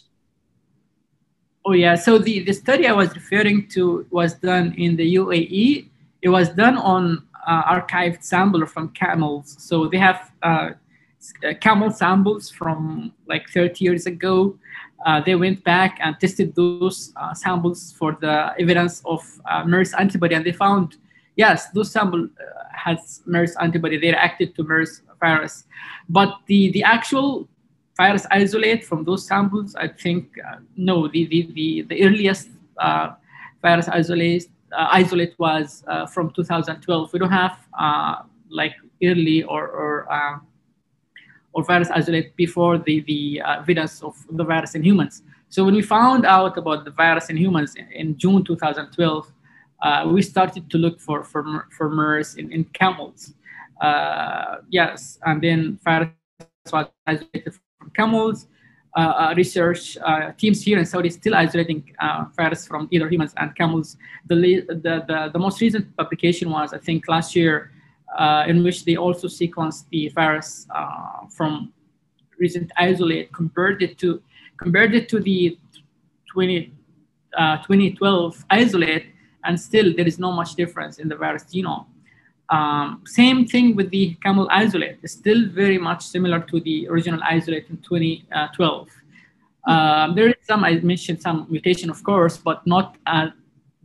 Oh 1.65 1.73
yeah, 1.73 1.95
so 1.95 2.17
the, 2.17 2.39
the 2.43 2.53
study 2.53 2.87
I 2.87 2.93
was 2.93 3.13
referring 3.15 3.67
to 3.69 4.05
was 4.11 4.33
done 4.33 4.73
in 4.77 4.95
the 4.95 5.15
UAE. 5.15 5.87
It 6.21 6.29
was 6.29 6.49
done 6.49 6.77
on 6.77 7.25
uh, 7.47 7.63
archived 7.63 8.23
sample 8.23 8.65
from 8.65 8.89
camels. 8.89 9.55
So 9.59 9.87
they 9.87 9.97
have 9.97 10.31
uh, 10.41 10.71
camel 11.61 11.89
samples 11.91 12.49
from 12.49 13.13
like 13.27 13.49
30 13.49 13.83
years 13.83 14.05
ago 14.05 14.57
uh, 15.05 15.21
they 15.21 15.35
went 15.35 15.63
back 15.63 15.97
and 16.01 16.17
tested 16.19 16.55
those 16.55 17.11
uh, 17.15 17.33
samples 17.33 17.93
for 17.93 18.17
the 18.21 18.53
evidence 18.59 19.01
of 19.05 19.21
uh, 19.49 19.63
MERS 19.65 19.93
antibody, 19.93 20.35
and 20.35 20.45
they 20.45 20.51
found 20.51 20.95
yes, 21.35 21.69
those 21.71 21.91
samples 21.91 22.29
uh, 22.39 22.63
has 22.71 23.21
MERS 23.25 23.55
antibody. 23.57 23.97
They 23.97 24.09
reacted 24.09 24.55
to 24.55 24.63
MERS 24.63 25.01
virus, 25.19 25.65
but 26.09 26.37
the 26.47 26.71
the 26.71 26.83
actual 26.83 27.47
virus 27.95 28.25
isolate 28.31 28.83
from 28.83 29.03
those 29.03 29.25
samples, 29.25 29.75
I 29.75 29.87
think 29.87 30.35
uh, 30.39 30.57
no. 30.75 31.07
The 31.07 31.25
the 31.27 31.51
the, 31.53 31.81
the 31.89 32.03
earliest 32.03 32.49
uh, 32.77 33.11
virus 33.61 33.87
isolate 33.87 34.49
isolate 34.71 35.35
was 35.37 35.83
from 36.11 36.31
2012. 36.31 37.13
We 37.13 37.19
don't 37.19 37.31
have 37.31 37.57
like 38.49 38.73
early 39.03 39.43
or 39.43 39.67
or 39.67 40.11
um, 40.11 40.47
or 41.53 41.63
virus 41.63 41.89
isolate 41.91 42.35
before 42.35 42.77
the, 42.77 43.01
the 43.01 43.41
uh, 43.41 43.59
evidence 43.59 44.01
of 44.03 44.15
the 44.31 44.43
virus 44.43 44.75
in 44.75 44.83
humans. 44.83 45.23
So 45.49 45.63
when 45.63 45.75
we 45.75 45.83
found 45.83 46.25
out 46.25 46.57
about 46.57 46.83
the 46.83 46.91
virus 46.91 47.29
in 47.29 47.37
humans 47.37 47.75
in, 47.75 47.87
in 47.91 48.17
June 48.17 48.43
2012, 48.43 49.31
uh, 49.81 50.09
we 50.11 50.21
started 50.21 50.69
to 50.71 50.77
look 50.77 50.99
for, 50.99 51.23
for, 51.23 51.67
for 51.77 51.89
MERS 51.89 52.35
in, 52.35 52.51
in 52.51 52.63
camels. 52.65 53.33
Uh, 53.81 54.57
yes, 54.69 55.19
and 55.25 55.41
then 55.41 55.79
virus 55.83 56.09
was 56.71 56.87
isolated 57.05 57.53
camels. 57.95 58.47
Uh, 58.95 58.99
uh, 58.99 59.33
research 59.35 59.97
uh, 60.05 60.31
teams 60.37 60.61
here 60.61 60.77
in 60.77 60.85
Saudi 60.85 61.09
still 61.09 61.33
isolating 61.33 61.83
virus 62.37 62.67
from 62.67 62.87
either 62.91 63.09
humans 63.09 63.33
and 63.37 63.55
camels. 63.55 63.97
The, 64.27 64.35
the, 64.35 65.03
the, 65.07 65.29
the 65.33 65.39
most 65.39 65.59
recent 65.61 65.97
publication 65.97 66.51
was, 66.51 66.73
I 66.73 66.77
think, 66.77 67.07
last 67.07 67.35
year 67.35 67.71
uh, 68.17 68.43
in 68.47 68.63
which 68.63 68.85
they 68.85 68.95
also 68.95 69.27
sequenced 69.27 69.85
the 69.89 70.09
virus 70.09 70.67
uh, 70.69 71.25
from 71.29 71.73
recent 72.39 72.71
isolate, 72.77 73.33
compared 73.33 73.81
it 73.81 73.97
to 73.99 74.21
compared 74.57 74.93
it 74.93 75.09
to 75.09 75.19
the 75.19 75.57
20, 76.31 76.71
uh, 77.37 77.57
2012 77.57 78.45
isolate, 78.49 79.07
and 79.43 79.59
still 79.59 79.93
there 79.95 80.07
is 80.07 80.19
no 80.19 80.31
much 80.31 80.55
difference 80.55 80.99
in 80.99 81.07
the 81.07 81.15
virus 81.15 81.43
genome. 81.45 81.85
Um, 82.49 83.01
same 83.05 83.45
thing 83.47 83.75
with 83.75 83.89
the 83.89 84.15
camel 84.23 84.47
isolate. 84.51 84.99
It's 85.01 85.13
still 85.13 85.47
very 85.49 85.77
much 85.77 86.05
similar 86.05 86.39
to 86.41 86.59
the 86.59 86.87
original 86.89 87.19
isolate 87.23 87.69
in 87.69 87.77
2012. 87.77 88.89
Um, 89.65 90.15
there 90.15 90.27
is 90.27 90.35
some, 90.43 90.63
I 90.63 90.75
mentioned 90.81 91.21
some 91.21 91.47
mutation, 91.49 91.89
of 91.89 92.03
course, 92.03 92.37
but 92.37 92.65
not 92.67 92.97
at 93.07 93.33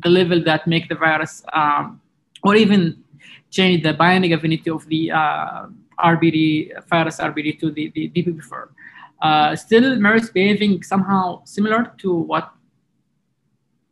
the 0.01 0.09
level 0.09 0.42
that 0.44 0.66
make 0.66 0.88
the 0.88 0.97
virus, 0.97 1.42
um, 1.53 2.01
or 2.42 2.57
even 2.57 3.03
change 3.51 3.83
the 3.83 3.92
binding 3.92 4.33
affinity 4.33 4.71
of 4.71 4.87
the 4.88 5.11
uh, 5.12 5.66
RBD, 6.01 6.87
virus 6.88 7.18
RBD 7.18 7.59
to 7.61 7.71
the, 7.71 7.90
the 7.94 8.11
DPP4. 8.11 8.68
Uh, 9.21 9.57
still, 9.57 9.97
MERS 9.97 10.31
behaving 10.31 10.83
somehow 10.83 11.42
similar 11.44 11.92
to 11.99 12.14
what 12.14 12.53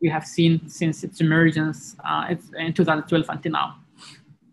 we 0.01 0.09
have 0.09 0.25
seen 0.25 0.69
since 0.69 1.03
its 1.03 1.21
emergence 1.21 1.95
uh, 2.07 2.33
in 2.57 2.73
2012 2.73 3.25
until 3.29 3.51
now. 3.51 3.75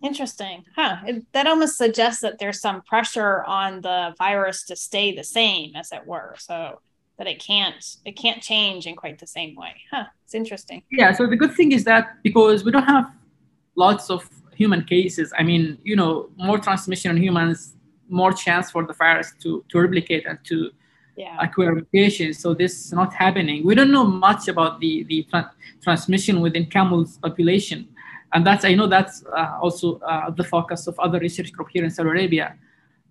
Interesting. 0.05 0.65
Huh. 0.77 0.97
It, 1.07 1.25
that 1.33 1.47
almost 1.47 1.79
suggests 1.79 2.21
that 2.21 2.39
there's 2.39 2.61
some 2.61 2.83
pressure 2.83 3.43
on 3.45 3.81
the 3.81 4.15
virus 4.19 4.65
to 4.65 4.77
stay 4.77 5.15
the 5.15 5.25
same, 5.25 5.75
as 5.75 5.93
it 5.93 6.07
were. 6.07 6.35
So 6.39 6.81
that 7.19 7.27
it 7.27 7.39
can't 7.39 7.83
it 8.05 8.13
can't 8.13 8.43
change 8.43 8.87
in 8.87 8.97
quite 8.97 9.19
the 9.19 9.27
same 9.27 9.55
way. 9.55 9.75
Huh. 9.91 10.05
It's 10.25 10.35
interesting. 10.35 10.83
Yeah. 10.91 11.13
So 11.13 11.27
the 11.27 11.37
good 11.37 11.55
thing 11.55 11.73
is 11.73 11.85
that 11.85 12.23
because 12.23 12.65
we 12.65 12.71
don't 12.71 12.85
have 12.97 13.11
lots 13.77 14.11
of 14.11 14.29
human 14.55 14.85
cases, 14.85 15.33
I 15.39 15.43
mean, 15.43 15.79
you 15.83 15.97
know, 15.97 16.29
more 16.37 16.59
transmission 16.59 17.11
in 17.13 17.23
humans, 17.23 17.75
more 18.09 18.33
chance 18.33 18.71
for 18.71 18.87
the 18.87 18.93
virus 18.93 19.33
to, 19.43 19.65
to 19.71 19.81
replicate 19.81 20.27
and 20.27 20.39
to 20.45 20.71
yeah. 21.17 21.37
acquire 21.41 21.75
mutations. 21.75 22.39
So 22.39 22.55
this 22.55 22.73
is 22.85 22.93
not 22.93 23.13
happening. 23.15 23.65
We 23.65 23.75
don't 23.75 23.91
know 23.91 24.05
much 24.05 24.49
about 24.49 24.81
the, 24.81 25.05
the 25.05 25.27
tra- 25.31 25.53
transmission 25.83 26.41
within 26.41 26.67
camels 26.67 27.19
population. 27.19 27.89
And 28.35 28.45
that's, 28.45 28.65
I 28.65 28.75
know 28.75 28.87
that's 28.89 29.25
uh, 29.25 29.59
also 29.63 29.99
uh, 30.01 30.31
the 30.31 30.45
focus 30.45 30.87
of 30.87 30.99
other 30.99 31.21
research 31.21 31.53
group 31.53 31.69
here 31.73 31.85
in 31.85 31.91
Saudi 31.91 32.11
Arabia. 32.11 32.57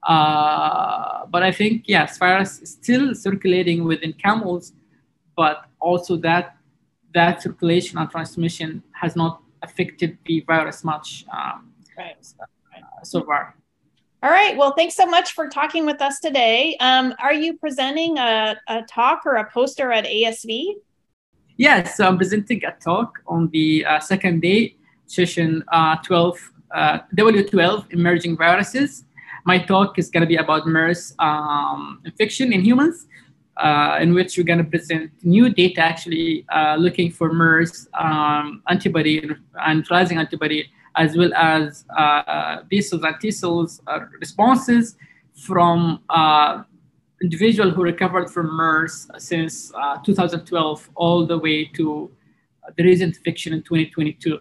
Uh, 0.04 1.26
but 1.28 1.44
I 1.44 1.52
think, 1.52 1.86
yes, 1.88 2.18
virus 2.18 2.62
is 2.62 2.72
still 2.72 3.16
circulating 3.16 3.86
within 3.86 4.14
camels, 4.14 4.74
but 5.36 5.66
also 5.80 6.18
that 6.18 6.58
that 7.14 7.42
circulation 7.42 7.98
and 8.00 8.10
transmission 8.10 8.84
has 8.92 9.16
not 9.16 9.42
affected 9.62 10.18
the 10.26 10.42
virus 10.42 10.84
much 10.84 11.26
um, 11.32 11.72
right. 11.98 12.18
uh, 12.40 13.04
so 13.04 13.24
far. 13.24 13.56
All 14.24 14.30
right. 14.30 14.58
Well, 14.58 14.74
thanks 14.76 14.96
so 14.96 15.06
much 15.06 15.34
for 15.34 15.48
talking 15.48 15.86
with 15.86 16.02
us 16.02 16.20
today. 16.20 16.76
Um, 16.80 17.14
are 17.20 17.34
you 17.34 17.58
presenting 17.58 18.18
a, 18.18 18.56
a, 18.68 18.82
talk 18.84 19.26
or 19.26 19.36
a 19.36 19.50
poster 19.50 19.92
at 19.92 20.06
ASV? 20.06 20.76
Yes, 21.58 21.98
so 21.98 22.08
I'm 22.08 22.18
presenting 22.18 22.64
a 22.66 22.72
talk 22.72 23.20
on 23.28 23.50
the 23.50 23.86
uh, 23.86 24.00
second 24.00 24.42
day, 24.42 24.76
session 25.14 25.64
uh, 25.72 25.96
12, 25.98 26.52
uh, 26.74 27.00
W12 27.16 27.94
emerging 27.94 28.38
viruses. 28.38 29.06
My 29.46 29.60
talk 29.60 30.00
is 30.00 30.10
going 30.10 30.22
to 30.22 30.28
be 30.28 30.38
about 30.38 30.66
MERS 30.68 31.14
um, 31.20 32.02
infection 32.06 32.54
in 32.54 32.62
humans 32.62 33.08
uh, 33.58 33.98
in 34.02 34.14
which 34.14 34.38
we're 34.38 34.44
going 34.44 34.64
to 34.64 34.64
present 34.64 35.12
new 35.24 35.50
data 35.50 35.82
actually 35.82 36.46
uh, 36.50 36.76
looking 36.76 37.12
for 37.12 37.32
MERS 37.32 37.88
um, 37.94 38.64
antibody 38.70 39.20
and 39.66 39.78
neutralizing 39.78 40.18
antibody, 40.18 40.70
as 40.96 41.16
well 41.16 41.34
as 41.36 41.86
uh, 41.98 42.62
B 42.70 42.82
cells 42.82 43.04
and 43.04 43.16
T 43.20 43.32
cells 43.32 43.82
uh, 43.88 44.00
responses 44.20 44.96
from 45.36 46.02
uh, 46.10 46.64
individual 47.22 47.70
who 47.70 47.84
recovered 47.84 48.30
from 48.30 48.56
MERS 48.56 49.08
since 49.18 49.72
uh, 49.76 49.98
2012 50.04 50.90
all 50.96 51.26
the 51.26 51.38
way 51.38 51.66
to 51.66 52.12
the 52.78 52.84
recent 52.84 53.16
infection 53.18 53.54
in 53.54 53.62
2022, 53.62 54.40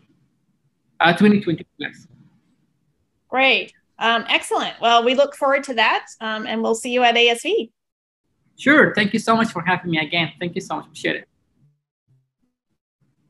2020. 1.11 1.67
Yes. 1.79 2.07
Great. 3.29 3.73
Um, 3.99 4.25
excellent. 4.29 4.75
Well, 4.81 5.05
we 5.05 5.15
look 5.15 5.35
forward 5.35 5.65
to 5.65 5.75
that, 5.75 6.07
um, 6.21 6.47
and 6.47 6.63
we'll 6.63 6.75
see 6.75 6.93
you 6.93 7.03
at 7.03 7.15
ASV. 7.15 7.71
Sure. 8.59 8.95
Thank 8.95 9.13
you 9.13 9.19
so 9.19 9.37
much 9.37 9.51
for 9.51 9.63
having 9.63 9.91
me 9.91 9.99
again. 9.99 10.33
Thank 10.39 10.55
you 10.55 10.61
so 10.61 10.77
much. 10.77 10.87
Appreciate 10.87 11.17
it. 11.17 11.29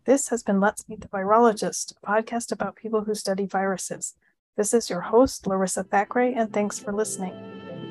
This 0.04 0.28
has 0.28 0.42
been 0.42 0.60
Let's 0.60 0.88
Meet 0.88 1.00
the 1.02 1.08
Virologist, 1.08 1.94
a 2.02 2.06
podcast 2.06 2.50
about 2.50 2.74
people 2.74 3.04
who 3.04 3.14
study 3.14 3.46
viruses. 3.46 4.14
This 4.56 4.74
is 4.74 4.90
your 4.90 5.00
host, 5.00 5.46
Larissa 5.46 5.84
Thackeray, 5.84 6.34
and 6.34 6.52
thanks 6.52 6.78
for 6.78 6.92
listening. 6.92 7.32